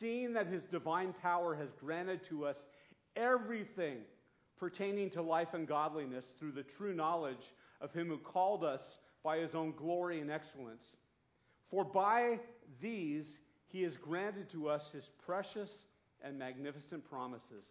seeing 0.00 0.32
that 0.32 0.46
his 0.46 0.64
divine 0.64 1.14
power 1.22 1.54
has 1.54 1.68
granted 1.80 2.20
to 2.28 2.44
us 2.44 2.56
everything 3.16 3.98
pertaining 4.58 5.10
to 5.10 5.22
life 5.22 5.54
and 5.54 5.66
godliness 5.66 6.24
through 6.38 6.52
the 6.52 6.62
true 6.62 6.94
knowledge 6.94 7.52
of 7.80 7.92
him 7.92 8.08
who 8.08 8.18
called 8.18 8.64
us 8.64 8.80
by 9.24 9.38
his 9.38 9.54
own 9.54 9.72
glory 9.76 10.20
and 10.20 10.30
excellence. 10.30 10.84
For 11.70 11.84
by 11.84 12.38
these 12.80 13.26
he 13.68 13.82
has 13.82 13.96
granted 13.96 14.50
to 14.52 14.68
us 14.68 14.82
his 14.92 15.04
precious 15.24 15.70
and 16.22 16.38
magnificent 16.38 17.08
promises, 17.08 17.64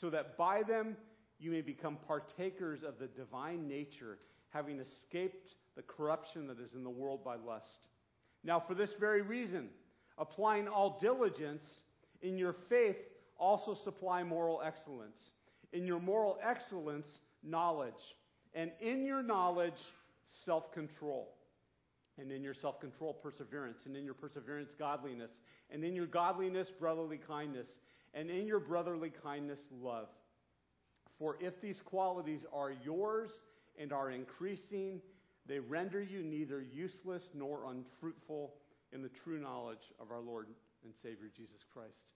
so 0.00 0.08
that 0.10 0.36
by 0.36 0.62
them 0.62 0.96
you 1.38 1.50
may 1.50 1.60
become 1.60 1.98
partakers 2.06 2.82
of 2.82 2.98
the 2.98 3.08
divine 3.08 3.68
nature, 3.68 4.18
having 4.50 4.80
escaped 4.80 5.54
the 5.76 5.82
corruption 5.82 6.46
that 6.46 6.58
is 6.60 6.74
in 6.74 6.84
the 6.84 6.90
world 6.90 7.22
by 7.24 7.36
lust. 7.36 7.88
Now, 8.44 8.60
for 8.60 8.74
this 8.74 8.94
very 8.98 9.22
reason, 9.22 9.68
applying 10.16 10.68
all 10.68 10.98
diligence, 11.00 11.64
in 12.22 12.36
your 12.38 12.54
faith 12.68 12.96
also 13.38 13.74
supply 13.74 14.22
moral 14.22 14.60
excellence. 14.64 15.30
In 15.72 15.86
your 15.86 16.00
moral 16.00 16.38
excellence, 16.42 17.06
knowledge. 17.42 18.16
And 18.54 18.70
in 18.80 19.04
your 19.04 19.22
knowledge, 19.22 19.80
self 20.44 20.72
control. 20.72 21.34
And 22.18 22.32
in 22.32 22.42
your 22.42 22.54
self 22.54 22.80
control, 22.80 23.12
perseverance. 23.12 23.80
And 23.86 23.96
in 23.96 24.04
your 24.04 24.14
perseverance, 24.14 24.70
godliness. 24.78 25.30
And 25.70 25.84
in 25.84 25.94
your 25.94 26.06
godliness, 26.06 26.68
brotherly 26.70 27.18
kindness. 27.18 27.68
And 28.14 28.30
in 28.30 28.46
your 28.46 28.60
brotherly 28.60 29.12
kindness, 29.22 29.60
love. 29.80 30.08
For 31.18 31.36
if 31.40 31.60
these 31.60 31.80
qualities 31.84 32.44
are 32.52 32.72
yours 32.84 33.30
and 33.78 33.92
are 33.92 34.10
increasing. 34.10 35.00
They 35.48 35.58
render 35.58 36.02
you 36.02 36.22
neither 36.22 36.60
useless 36.60 37.22
nor 37.34 37.64
unfruitful 37.70 38.54
in 38.92 39.02
the 39.02 39.08
true 39.08 39.40
knowledge 39.40 39.92
of 39.98 40.10
our 40.10 40.20
Lord 40.20 40.48
and 40.84 40.92
Savior 41.02 41.30
Jesus 41.34 41.64
Christ. 41.72 42.14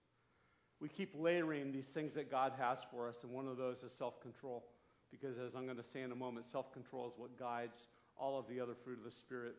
We 0.80 0.88
keep 0.88 1.14
layering 1.18 1.72
these 1.72 1.88
things 1.94 2.12
that 2.14 2.30
God 2.30 2.52
has 2.58 2.78
for 2.90 3.08
us, 3.08 3.14
and 3.22 3.32
one 3.32 3.48
of 3.48 3.56
those 3.56 3.78
is 3.78 3.92
self 3.98 4.20
control. 4.20 4.64
Because 5.10 5.36
as 5.38 5.54
I'm 5.56 5.64
going 5.64 5.76
to 5.76 5.90
say 5.92 6.02
in 6.02 6.12
a 6.12 6.16
moment, 6.16 6.46
self 6.50 6.72
control 6.72 7.06
is 7.06 7.12
what 7.16 7.38
guides 7.38 7.86
all 8.16 8.38
of 8.38 8.46
the 8.48 8.60
other 8.60 8.74
fruit 8.84 8.98
of 8.98 9.04
the 9.04 9.10
Spirit. 9.10 9.54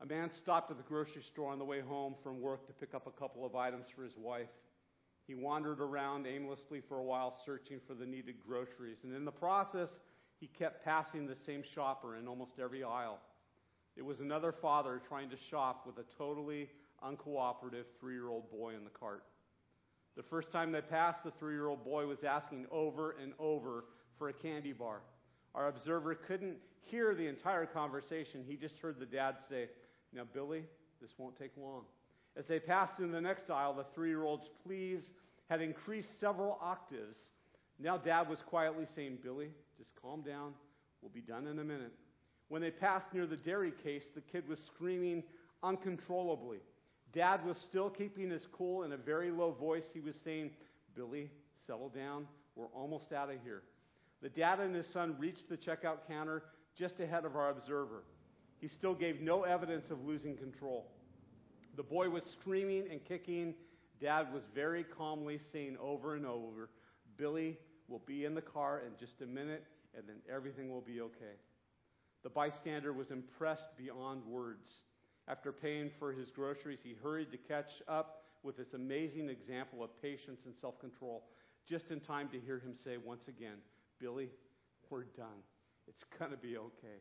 A 0.00 0.06
man 0.06 0.30
stopped 0.30 0.70
at 0.70 0.76
the 0.76 0.84
grocery 0.84 1.22
store 1.22 1.50
on 1.50 1.58
the 1.58 1.64
way 1.64 1.80
home 1.80 2.14
from 2.22 2.40
work 2.40 2.66
to 2.68 2.72
pick 2.72 2.94
up 2.94 3.06
a 3.06 3.20
couple 3.20 3.44
of 3.44 3.56
items 3.56 3.86
for 3.94 4.04
his 4.04 4.16
wife. 4.16 4.48
He 5.26 5.34
wandered 5.34 5.80
around 5.80 6.26
aimlessly 6.26 6.80
for 6.88 6.98
a 6.98 7.02
while, 7.02 7.36
searching 7.44 7.80
for 7.86 7.94
the 7.94 8.06
needed 8.06 8.36
groceries. 8.46 8.98
And 9.02 9.14
in 9.14 9.24
the 9.24 9.32
process, 9.32 9.88
he 10.40 10.46
kept 10.46 10.84
passing 10.84 11.26
the 11.26 11.36
same 11.46 11.62
shopper 11.74 12.16
in 12.16 12.28
almost 12.28 12.52
every 12.62 12.84
aisle. 12.84 13.18
It 13.96 14.04
was 14.04 14.20
another 14.20 14.52
father 14.52 15.00
trying 15.08 15.30
to 15.30 15.36
shop 15.50 15.84
with 15.86 15.98
a 15.98 16.04
totally 16.16 16.68
uncooperative 17.04 17.84
three 17.98 18.14
year 18.14 18.28
old 18.28 18.50
boy 18.50 18.74
in 18.74 18.84
the 18.84 18.90
cart. 18.90 19.24
The 20.16 20.22
first 20.22 20.52
time 20.52 20.72
they 20.72 20.80
passed, 20.80 21.24
the 21.24 21.32
three 21.32 21.54
year 21.54 21.66
old 21.66 21.84
boy 21.84 22.06
was 22.06 22.22
asking 22.24 22.66
over 22.70 23.16
and 23.22 23.32
over 23.38 23.84
for 24.18 24.28
a 24.28 24.32
candy 24.32 24.72
bar. 24.72 25.00
Our 25.54 25.68
observer 25.68 26.14
couldn't 26.14 26.56
hear 26.80 27.14
the 27.14 27.26
entire 27.26 27.66
conversation. 27.66 28.44
He 28.46 28.56
just 28.56 28.78
heard 28.78 28.98
the 29.00 29.06
dad 29.06 29.36
say, 29.48 29.68
Now, 30.12 30.22
Billy, 30.32 30.64
this 31.00 31.10
won't 31.18 31.36
take 31.36 31.52
long. 31.56 31.82
As 32.36 32.46
they 32.46 32.60
passed 32.60 33.00
in 33.00 33.10
the 33.10 33.20
next 33.20 33.50
aisle, 33.50 33.74
the 33.74 33.84
three 33.94 34.10
year 34.10 34.24
old's 34.24 34.48
pleas 34.64 35.02
had 35.50 35.60
increased 35.60 36.20
several 36.20 36.58
octaves. 36.62 37.18
Now, 37.80 37.96
dad 37.96 38.28
was 38.28 38.40
quietly 38.40 38.86
saying, 38.94 39.18
Billy, 39.22 39.50
just 39.78 39.92
calm 40.02 40.22
down. 40.22 40.54
We'll 41.00 41.12
be 41.12 41.20
done 41.20 41.46
in 41.46 41.60
a 41.60 41.64
minute. 41.64 41.92
When 42.48 42.60
they 42.60 42.70
passed 42.70 43.06
near 43.14 43.26
the 43.26 43.36
dairy 43.36 43.72
case, 43.84 44.04
the 44.14 44.20
kid 44.20 44.48
was 44.48 44.58
screaming 44.74 45.22
uncontrollably. 45.62 46.58
Dad 47.12 47.46
was 47.46 47.56
still 47.58 47.88
keeping 47.88 48.30
his 48.30 48.46
cool 48.52 48.82
in 48.82 48.92
a 48.92 48.96
very 48.96 49.30
low 49.30 49.52
voice. 49.52 49.84
He 49.94 50.00
was 50.00 50.16
saying, 50.24 50.50
Billy, 50.96 51.30
settle 51.66 51.90
down. 51.90 52.26
We're 52.56 52.66
almost 52.66 53.12
out 53.12 53.30
of 53.30 53.36
here. 53.44 53.62
The 54.20 54.28
dad 54.28 54.58
and 54.58 54.74
his 54.74 54.86
son 54.92 55.14
reached 55.18 55.48
the 55.48 55.56
checkout 55.56 56.08
counter 56.08 56.42
just 56.76 56.98
ahead 56.98 57.24
of 57.24 57.36
our 57.36 57.50
observer. 57.50 58.02
He 58.60 58.66
still 58.66 58.94
gave 58.94 59.20
no 59.20 59.44
evidence 59.44 59.90
of 59.90 60.04
losing 60.04 60.36
control. 60.36 60.90
The 61.76 61.84
boy 61.84 62.08
was 62.08 62.24
screaming 62.40 62.84
and 62.90 63.04
kicking. 63.04 63.54
Dad 64.00 64.32
was 64.32 64.42
very 64.54 64.84
calmly 64.84 65.38
saying 65.52 65.76
over 65.80 66.16
and 66.16 66.26
over, 66.26 66.68
Billy 67.16 67.58
will 67.88 68.02
be 68.06 68.24
in 68.24 68.34
the 68.34 68.42
car 68.42 68.82
in 68.86 68.92
just 68.98 69.20
a 69.22 69.26
minute, 69.26 69.64
and 69.96 70.06
then 70.06 70.16
everything 70.32 70.70
will 70.70 70.82
be 70.82 71.00
okay. 71.00 71.36
The 72.22 72.30
bystander 72.30 72.92
was 72.92 73.10
impressed 73.10 73.76
beyond 73.76 74.24
words. 74.26 74.68
After 75.26 75.52
paying 75.52 75.90
for 75.98 76.12
his 76.12 76.30
groceries, 76.30 76.80
he 76.82 76.94
hurried 77.02 77.30
to 77.32 77.38
catch 77.38 77.82
up 77.86 78.22
with 78.42 78.56
this 78.56 78.74
amazing 78.74 79.28
example 79.28 79.82
of 79.82 79.90
patience 80.00 80.40
and 80.46 80.54
self 80.54 80.78
control, 80.80 81.24
just 81.68 81.90
in 81.90 82.00
time 82.00 82.28
to 82.30 82.40
hear 82.40 82.58
him 82.58 82.74
say 82.74 82.96
once 82.96 83.28
again, 83.28 83.56
Billy, 84.00 84.30
we're 84.90 85.04
done. 85.04 85.42
It's 85.86 86.04
going 86.18 86.30
to 86.30 86.36
be 86.36 86.56
okay. 86.56 87.00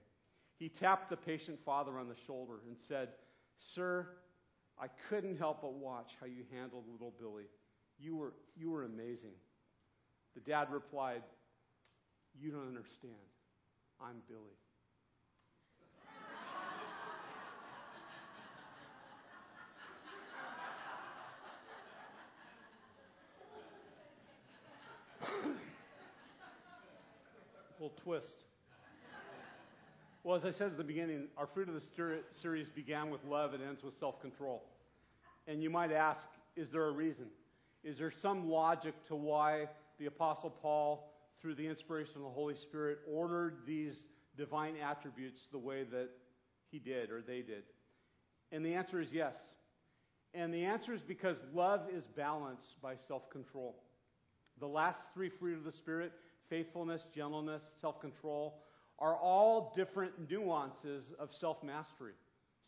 He 0.57 0.69
tapped 0.69 1.09
the 1.09 1.17
patient 1.17 1.59
father 1.65 1.99
on 1.99 2.07
the 2.07 2.15
shoulder 2.25 2.55
and 2.67 2.75
said, 2.87 3.09
Sir, 3.75 4.07
I 4.79 4.87
couldn't 5.09 5.37
help 5.37 5.61
but 5.61 5.73
watch 5.73 6.11
how 6.19 6.25
you 6.25 6.43
handled 6.51 6.83
little 6.91 7.13
Billy. 7.19 7.45
You 7.99 8.15
were, 8.15 8.33
you 8.55 8.69
were 8.69 8.83
amazing. 8.83 9.33
The 10.37 10.51
dad 10.51 10.67
replied, 10.71 11.23
You 12.39 12.51
don't 12.51 12.67
understand. 12.67 13.15
I'm 13.99 14.17
Billy. 14.27 14.39
little 27.79 27.95
twist. 28.03 28.45
Well, 30.23 30.37
as 30.37 30.45
I 30.45 30.51
said 30.51 30.67
at 30.67 30.77
the 30.77 30.83
beginning, 30.83 31.29
our 31.35 31.47
Fruit 31.47 31.67
of 31.67 31.73
the 31.73 31.81
Spirit 31.81 32.25
series 32.43 32.69
began 32.69 33.09
with 33.09 33.25
love 33.25 33.55
and 33.55 33.63
ends 33.63 33.81
with 33.81 33.97
self 33.99 34.21
control. 34.21 34.61
And 35.47 35.63
you 35.63 35.71
might 35.71 35.91
ask, 35.91 36.21
is 36.55 36.69
there 36.71 36.85
a 36.85 36.91
reason? 36.91 37.25
Is 37.83 37.97
there 37.97 38.13
some 38.21 38.51
logic 38.51 38.93
to 39.07 39.15
why 39.15 39.65
the 39.99 40.05
Apostle 40.05 40.49
Paul, 40.49 41.13
through 41.41 41.55
the 41.55 41.67
inspiration 41.67 42.15
of 42.17 42.23
the 42.23 42.29
Holy 42.29 42.55
Spirit, 42.55 42.99
ordered 43.09 43.59
these 43.65 43.95
divine 44.37 44.75
attributes 44.77 45.39
the 45.51 45.57
way 45.57 45.83
that 45.83 46.09
he 46.71 46.79
did 46.79 47.11
or 47.11 47.21
they 47.21 47.41
did? 47.41 47.63
And 48.51 48.65
the 48.65 48.73
answer 48.73 49.01
is 49.01 49.09
yes. 49.11 49.35
And 50.33 50.53
the 50.53 50.65
answer 50.65 50.93
is 50.93 51.01
because 51.01 51.37
love 51.53 51.81
is 51.93 52.03
balanced 52.15 52.81
by 52.81 52.95
self 53.07 53.29
control. 53.29 53.75
The 54.59 54.67
last 54.67 54.99
three 55.13 55.29
fruit 55.29 55.57
of 55.57 55.63
the 55.63 55.71
Spirit 55.71 56.11
faithfulness, 56.49 57.01
gentleness, 57.13 57.63
self 57.81 57.99
control 58.01 58.61
are 58.99 59.15
all 59.15 59.73
different 59.75 60.13
nuances 60.29 61.05
of 61.19 61.29
self 61.39 61.63
mastery, 61.63 62.13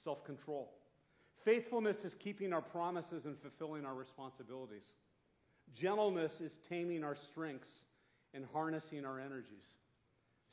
self 0.04 0.24
control. 0.26 0.72
Faithfulness 1.46 1.98
is 2.04 2.14
keeping 2.22 2.54
our 2.54 2.62
promises 2.62 3.26
and 3.26 3.36
fulfilling 3.40 3.86
our 3.86 3.96
responsibilities. 3.96 4.84
Gentleness 5.76 6.32
is 6.40 6.52
taming 6.70 7.04
our 7.04 7.16
strengths 7.32 7.70
and 8.34 8.46
harnessing 8.54 9.06
our 9.06 9.20
energies. 9.20 9.66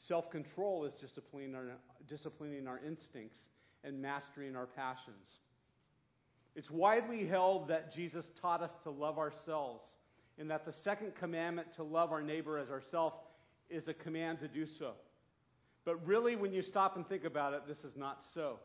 Self 0.07 0.31
control 0.31 0.85
is 0.85 0.92
disciplining 1.00 1.55
our, 1.55 1.66
disciplining 2.09 2.66
our 2.66 2.81
instincts 2.87 3.38
and 3.85 4.00
mastering 4.00 4.57
our 4.57 4.66
passions. 4.66 5.26
It's 6.55 6.70
widely 6.70 7.26
held 7.26 7.68
that 7.68 7.94
Jesus 7.94 8.24
taught 8.40 8.62
us 8.62 8.70
to 8.85 8.90
love 8.90 9.18
ourselves 9.18 9.83
and 10.38 10.50
that 10.50 10.64
the 10.64 10.74
second 10.85 11.12
commandment 11.18 11.68
to 11.76 11.83
love 11.83 12.12
our 12.12 12.22
neighbor 12.22 12.59
as 12.59 12.70
ourselves 12.70 13.16
is 13.70 13.88
a 13.88 13.94
command 13.94 14.40
to 14.40 14.48
do 14.48 14.66
so. 14.79 14.92
But 15.85 16.05
really, 16.07 16.37
when 16.37 16.52
you 16.52 16.62
stop 16.62 16.96
and 16.96 17.09
think 17.09 17.24
about 17.24 17.55
it, 17.55 17.62
this 17.66 17.79
is 17.79 17.96
not 17.96 18.20
so. 18.35 18.59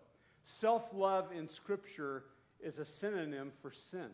Self 0.59 0.81
love 0.93 1.25
in 1.37 1.47
Scripture 1.49 2.23
is 2.63 2.77
a 2.77 2.85
synonym 2.99 3.51
for 3.61 3.71
sin. 3.91 4.09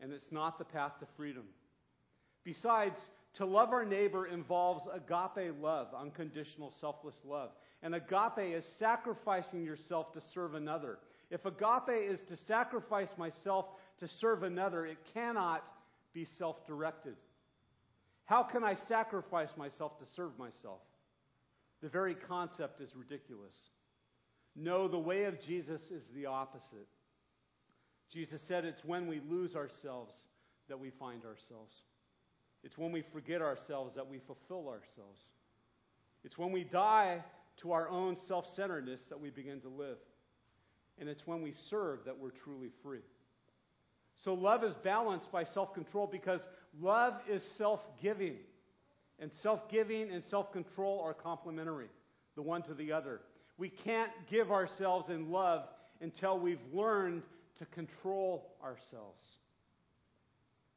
And 0.00 0.12
it's 0.12 0.30
not 0.30 0.58
the 0.58 0.64
path 0.64 0.92
to 1.00 1.06
freedom. 1.16 1.44
Besides, 2.44 2.98
to 3.34 3.44
love 3.44 3.70
our 3.70 3.84
neighbor 3.84 4.26
involves 4.26 4.86
agape 4.92 5.54
love, 5.60 5.88
unconditional, 5.98 6.72
selfless 6.80 7.16
love. 7.24 7.50
And 7.82 7.94
agape 7.94 8.54
is 8.54 8.64
sacrificing 8.78 9.64
yourself 9.64 10.12
to 10.14 10.22
serve 10.32 10.54
another. 10.54 10.98
If 11.30 11.44
agape 11.44 12.10
is 12.10 12.20
to 12.28 12.36
sacrifice 12.48 13.10
myself 13.18 13.66
to 13.98 14.08
serve 14.08 14.42
another, 14.42 14.86
it 14.86 14.98
cannot 15.12 15.64
be 16.14 16.26
self 16.38 16.66
directed. 16.66 17.16
How 18.24 18.42
can 18.42 18.64
I 18.64 18.74
sacrifice 18.88 19.50
myself 19.56 19.98
to 19.98 20.06
serve 20.16 20.38
myself? 20.38 20.80
The 21.82 21.88
very 21.88 22.14
concept 22.14 22.80
is 22.80 22.90
ridiculous. 22.96 23.54
No, 24.56 24.88
the 24.88 24.98
way 24.98 25.24
of 25.24 25.40
Jesus 25.46 25.82
is 25.90 26.02
the 26.14 26.26
opposite. 26.26 26.88
Jesus 28.12 28.40
said 28.48 28.64
it's 28.64 28.84
when 28.84 29.06
we 29.06 29.20
lose 29.28 29.54
ourselves 29.54 30.12
that 30.68 30.78
we 30.78 30.90
find 30.90 31.24
ourselves. 31.24 31.72
It's 32.62 32.78
when 32.78 32.92
we 32.92 33.04
forget 33.12 33.42
ourselves 33.42 33.94
that 33.96 34.08
we 34.08 34.20
fulfill 34.26 34.68
ourselves. 34.68 35.20
It's 36.24 36.38
when 36.38 36.52
we 36.52 36.64
die 36.64 37.22
to 37.62 37.72
our 37.72 37.88
own 37.88 38.16
self 38.26 38.44
centeredness 38.54 39.00
that 39.08 39.20
we 39.20 39.30
begin 39.30 39.60
to 39.60 39.68
live. 39.68 39.98
And 40.98 41.08
it's 41.08 41.26
when 41.26 41.42
we 41.42 41.54
serve 41.70 42.00
that 42.06 42.18
we're 42.18 42.30
truly 42.44 42.70
free. 42.82 43.02
So 44.24 44.34
love 44.34 44.64
is 44.64 44.74
balanced 44.82 45.30
by 45.30 45.44
self 45.44 45.74
control 45.74 46.08
because 46.10 46.40
love 46.80 47.14
is 47.30 47.42
self 47.58 47.80
giving. 48.02 48.36
And 49.18 49.30
self 49.42 49.70
giving 49.70 50.10
and 50.10 50.22
self 50.30 50.52
control 50.52 51.00
are 51.04 51.14
complementary, 51.14 51.88
the 52.34 52.42
one 52.42 52.62
to 52.64 52.74
the 52.74 52.92
other. 52.92 53.20
We 53.58 53.68
can't 53.68 54.10
give 54.30 54.50
ourselves 54.50 55.08
in 55.08 55.30
love 55.30 55.62
until 56.00 56.38
we've 56.38 56.60
learned 56.74 57.22
to 57.58 57.66
control 57.66 58.56
ourselves. 58.62 59.22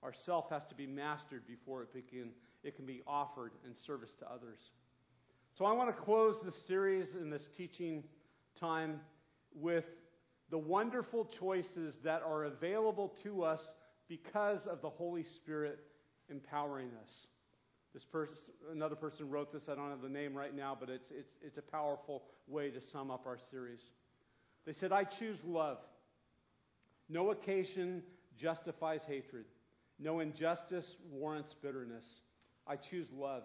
Our 0.01 0.13
self 0.13 0.49
has 0.49 0.65
to 0.67 0.75
be 0.75 0.87
mastered 0.87 1.45
before 1.47 1.83
it, 1.83 1.93
begin, 1.93 2.29
it 2.63 2.75
can 2.75 2.85
be 2.85 3.01
offered 3.05 3.51
in 3.65 3.75
service 3.85 4.11
to 4.19 4.31
others. 4.31 4.59
So 5.57 5.65
I 5.65 5.73
want 5.73 5.93
to 5.95 6.01
close 6.01 6.35
this 6.43 6.55
series 6.67 7.07
and 7.15 7.31
this 7.31 7.47
teaching 7.55 8.03
time 8.59 9.01
with 9.53 9.85
the 10.49 10.57
wonderful 10.57 11.25
choices 11.25 11.95
that 12.03 12.21
are 12.21 12.45
available 12.45 13.13
to 13.23 13.43
us 13.43 13.61
because 14.07 14.65
of 14.65 14.81
the 14.81 14.89
Holy 14.89 15.23
Spirit 15.23 15.79
empowering 16.29 16.89
us. 17.03 17.11
This 17.93 18.05
person, 18.05 18.37
another 18.71 18.95
person 18.95 19.29
wrote 19.29 19.51
this. 19.51 19.63
I 19.69 19.75
don't 19.75 19.89
have 19.89 20.01
the 20.01 20.09
name 20.09 20.35
right 20.35 20.55
now, 20.55 20.77
but 20.79 20.89
it's, 20.89 21.09
it's, 21.11 21.33
it's 21.41 21.57
a 21.57 21.61
powerful 21.61 22.23
way 22.47 22.69
to 22.69 22.79
sum 22.91 23.11
up 23.11 23.25
our 23.25 23.37
series. 23.51 23.81
They 24.65 24.73
said, 24.73 24.91
I 24.91 25.03
choose 25.03 25.39
love. 25.43 25.79
No 27.09 27.31
occasion 27.31 28.03
justifies 28.39 29.01
hatred. 29.07 29.45
No 29.99 30.19
injustice 30.19 30.95
warrants 31.11 31.55
bitterness. 31.61 32.05
I 32.65 32.75
choose 32.75 33.07
love. 33.17 33.43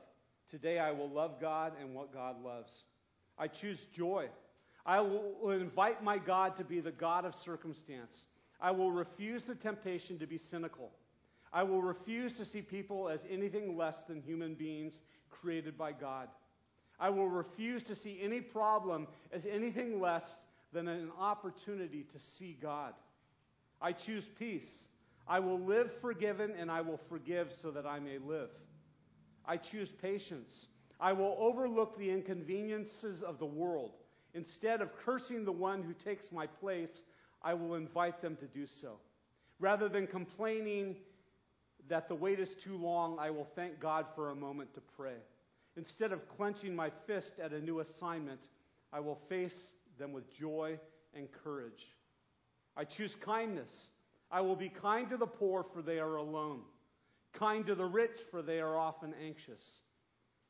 Today 0.50 0.78
I 0.78 0.92
will 0.92 1.08
love 1.08 1.40
God 1.40 1.72
and 1.80 1.94
what 1.94 2.12
God 2.12 2.36
loves. 2.44 2.70
I 3.38 3.48
choose 3.48 3.78
joy. 3.96 4.28
I 4.86 5.00
will 5.00 5.50
invite 5.50 6.04
my 6.04 6.18
God 6.18 6.56
to 6.58 6.64
be 6.64 6.80
the 6.80 6.92
God 6.92 7.24
of 7.24 7.34
circumstance. 7.44 8.12
I 8.60 8.70
will 8.70 8.92
refuse 8.92 9.42
the 9.48 9.54
temptation 9.54 10.18
to 10.18 10.26
be 10.26 10.38
cynical. 10.50 10.90
I 11.52 11.62
will 11.62 11.82
refuse 11.82 12.34
to 12.34 12.44
see 12.44 12.60
people 12.60 13.08
as 13.08 13.20
anything 13.30 13.76
less 13.76 13.94
than 14.08 14.20
human 14.20 14.54
beings 14.54 14.92
created 15.30 15.78
by 15.78 15.92
God. 15.92 16.28
I 17.00 17.08
will 17.08 17.28
refuse 17.28 17.82
to 17.84 17.96
see 17.96 18.20
any 18.22 18.40
problem 18.40 19.06
as 19.32 19.42
anything 19.50 20.00
less 20.00 20.24
than 20.72 20.86
an 20.86 21.10
opportunity 21.18 22.04
to 22.12 22.18
see 22.38 22.58
God. 22.60 22.92
I 23.80 23.92
choose 23.92 24.24
peace. 24.38 24.70
I 25.26 25.40
will 25.40 25.60
live 25.60 25.90
forgiven 26.00 26.52
and 26.58 26.70
I 26.70 26.80
will 26.80 27.00
forgive 27.08 27.48
so 27.62 27.70
that 27.70 27.86
I 27.86 27.98
may 27.98 28.18
live. 28.18 28.50
I 29.46 29.56
choose 29.56 29.88
patience. 30.02 30.66
I 31.00 31.12
will 31.12 31.36
overlook 31.38 31.98
the 31.98 32.10
inconveniences 32.10 33.22
of 33.22 33.38
the 33.38 33.46
world. 33.46 33.92
Instead 34.34 34.80
of 34.80 34.90
cursing 35.04 35.44
the 35.44 35.52
one 35.52 35.82
who 35.82 35.92
takes 35.92 36.32
my 36.32 36.46
place, 36.46 36.90
I 37.42 37.54
will 37.54 37.74
invite 37.74 38.20
them 38.22 38.36
to 38.36 38.46
do 38.46 38.66
so. 38.80 38.94
Rather 39.60 39.88
than 39.88 40.06
complaining 40.06 40.96
that 41.88 42.08
the 42.08 42.14
wait 42.14 42.40
is 42.40 42.50
too 42.62 42.76
long, 42.76 43.18
I 43.18 43.30
will 43.30 43.46
thank 43.54 43.78
God 43.80 44.06
for 44.14 44.30
a 44.30 44.34
moment 44.34 44.74
to 44.74 44.80
pray. 44.96 45.16
Instead 45.76 46.12
of 46.12 46.20
clenching 46.36 46.74
my 46.74 46.90
fist 47.06 47.32
at 47.42 47.52
a 47.52 47.60
new 47.60 47.80
assignment, 47.80 48.40
I 48.92 49.00
will 49.00 49.18
face 49.28 49.52
them 49.98 50.12
with 50.12 50.32
joy 50.38 50.78
and 51.14 51.28
courage. 51.44 51.86
I 52.76 52.84
choose 52.84 53.14
kindness. 53.24 53.70
I 54.30 54.40
will 54.40 54.56
be 54.56 54.68
kind 54.68 55.08
to 55.10 55.16
the 55.16 55.26
poor, 55.26 55.64
for 55.72 55.82
they 55.82 55.98
are 55.98 56.16
alone, 56.16 56.60
kind 57.38 57.64
to 57.66 57.74
the 57.74 57.84
rich, 57.84 58.18
for 58.30 58.42
they 58.42 58.58
are 58.58 58.76
often 58.76 59.14
anxious, 59.24 59.62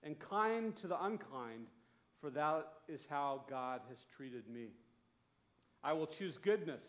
and 0.03 0.17
kind 0.19 0.75
to 0.79 0.89
the 0.89 1.03
unkind, 1.05 1.67
for 2.21 2.31
that 2.31 2.67
is 2.89 3.01
how 3.11 3.45
God 3.51 3.81
has 3.89 3.99
treated 4.17 4.49
me. 4.49 4.69
I 5.83 5.93
will 5.93 6.07
choose 6.07 6.39
goodness. 6.43 6.83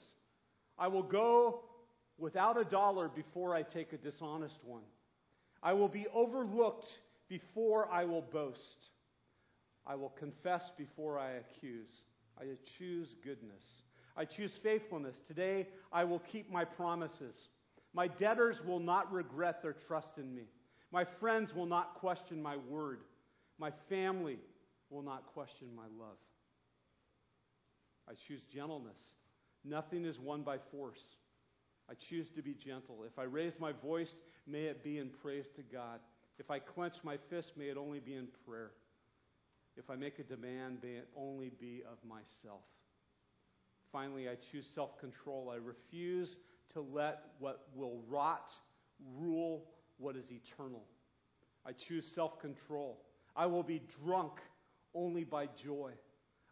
I 0.77 0.88
will 0.88 1.03
go 1.03 1.65
without 2.17 2.59
a 2.59 2.63
dollar 2.63 3.09
before 3.09 3.53
I 3.53 3.61
take 3.63 3.91
a 3.91 3.97
dishonest 3.97 4.59
one. 4.63 4.83
I 5.61 5.73
will 5.73 5.89
be 5.89 6.05
overlooked 6.13 6.88
before 7.27 7.89
I 7.91 8.05
will 8.05 8.21
boast. 8.21 8.89
I 9.86 9.95
will 9.95 10.13
confess 10.17 10.63
before 10.77 11.19
I 11.19 11.31
accuse. 11.31 11.89
I 12.39 12.45
choose 12.77 13.09
goodness. 13.23 13.63
I 14.18 14.26
choose 14.26 14.51
faithfulness. 14.63 15.16
Today, 15.28 15.68
I 15.91 16.03
will 16.03 16.20
keep 16.20 16.51
my 16.51 16.66
promises. 16.66 17.36
My 17.93 18.07
debtors 18.07 18.57
will 18.66 18.80
not 18.80 19.11
regret 19.11 19.61
their 19.61 19.76
trust 19.88 20.18
in 20.18 20.34
me. 20.34 20.43
My 20.91 21.05
friends 21.20 21.53
will 21.53 21.66
not 21.66 21.95
question 21.95 22.41
my 22.41 22.57
word. 22.57 22.99
My 23.57 23.72
family 23.89 24.38
will 24.89 25.01
not 25.01 25.26
question 25.34 25.68
my 25.76 25.88
love. 25.99 26.18
I 28.09 28.13
choose 28.28 28.41
gentleness. 28.53 29.01
Nothing 29.63 30.05
is 30.05 30.20
won 30.20 30.43
by 30.43 30.57
force. 30.72 31.01
I 31.89 31.93
choose 32.09 32.30
to 32.36 32.41
be 32.41 32.53
gentle. 32.53 33.03
If 33.05 33.18
I 33.20 33.24
raise 33.24 33.59
my 33.59 33.72
voice, 33.72 34.16
may 34.47 34.63
it 34.63 34.84
be 34.84 34.99
in 34.99 35.09
praise 35.09 35.45
to 35.55 35.61
God. 35.63 35.99
If 36.38 36.51
I 36.51 36.59
clench 36.59 36.95
my 37.03 37.18
fist, 37.30 37.53
may 37.57 37.66
it 37.66 37.78
only 37.78 37.99
be 37.99 38.16
in 38.16 38.28
prayer. 38.47 38.72
If 39.78 39.89
I 39.89 39.95
make 39.95 40.20
a 40.20 40.24
demand, 40.24 40.80
may 40.84 40.95
it 40.95 41.07
only 41.18 41.51
be 41.59 41.84
of 41.89 41.97
myself. 42.07 42.61
Finally, 43.96 44.28
I 44.28 44.36
choose 44.52 44.66
self 44.76 45.00
control. 45.00 45.50
I 45.54 45.56
refuse 45.56 46.28
to 46.74 46.82
let 46.82 47.22
what 47.39 47.62
will 47.74 48.02
rot 48.10 48.52
rule 49.18 49.64
what 49.98 50.18
is 50.18 50.26
eternal. 50.30 50.84
I 51.66 51.72
choose 51.72 52.04
self 52.14 52.38
control. 52.41 53.00
I 53.38 53.46
will 53.46 53.64
be 53.64 53.82
drunk 54.04 54.34
only 54.93 55.24
by 55.24 55.48
joy. 55.64 55.91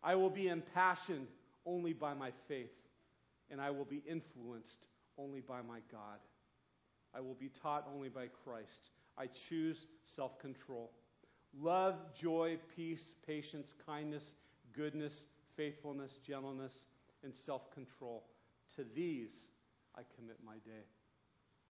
I 0.02 0.16
will 0.16 0.30
be 0.30 0.48
impassioned 0.48 1.28
only 1.66 1.91
by 1.91 2.14
my 2.14 2.32
faith. 2.48 2.72
And 3.52 3.60
I 3.60 3.72
will 3.72 3.84
be 3.84 4.02
influenced 4.10 4.86
only 5.18 5.41
by 5.41 5.62
my 5.62 5.80
God. 5.91 6.20
I 7.14 7.20
will 7.20 7.36
be 7.36 7.52
taught 7.62 7.89
only 7.94 8.08
by 8.08 8.28
Christ. 8.46 8.91
I 9.18 9.28
choose 9.50 9.80
self 10.16 10.39
control. 10.39 10.91
Love, 11.62 11.96
joy, 12.18 12.58
peace, 12.74 13.02
patience, 13.28 13.74
kindness, 13.86 14.24
goodness, 14.74 15.26
faithfulness, 15.58 16.14
gentleness, 16.26 16.72
and 17.24 17.34
self 17.34 17.71
control. 17.74 18.24
To 18.76 18.86
these 18.95 19.34
I 19.95 20.01
commit 20.15 20.38
my 20.43 20.55
day. 20.65 20.86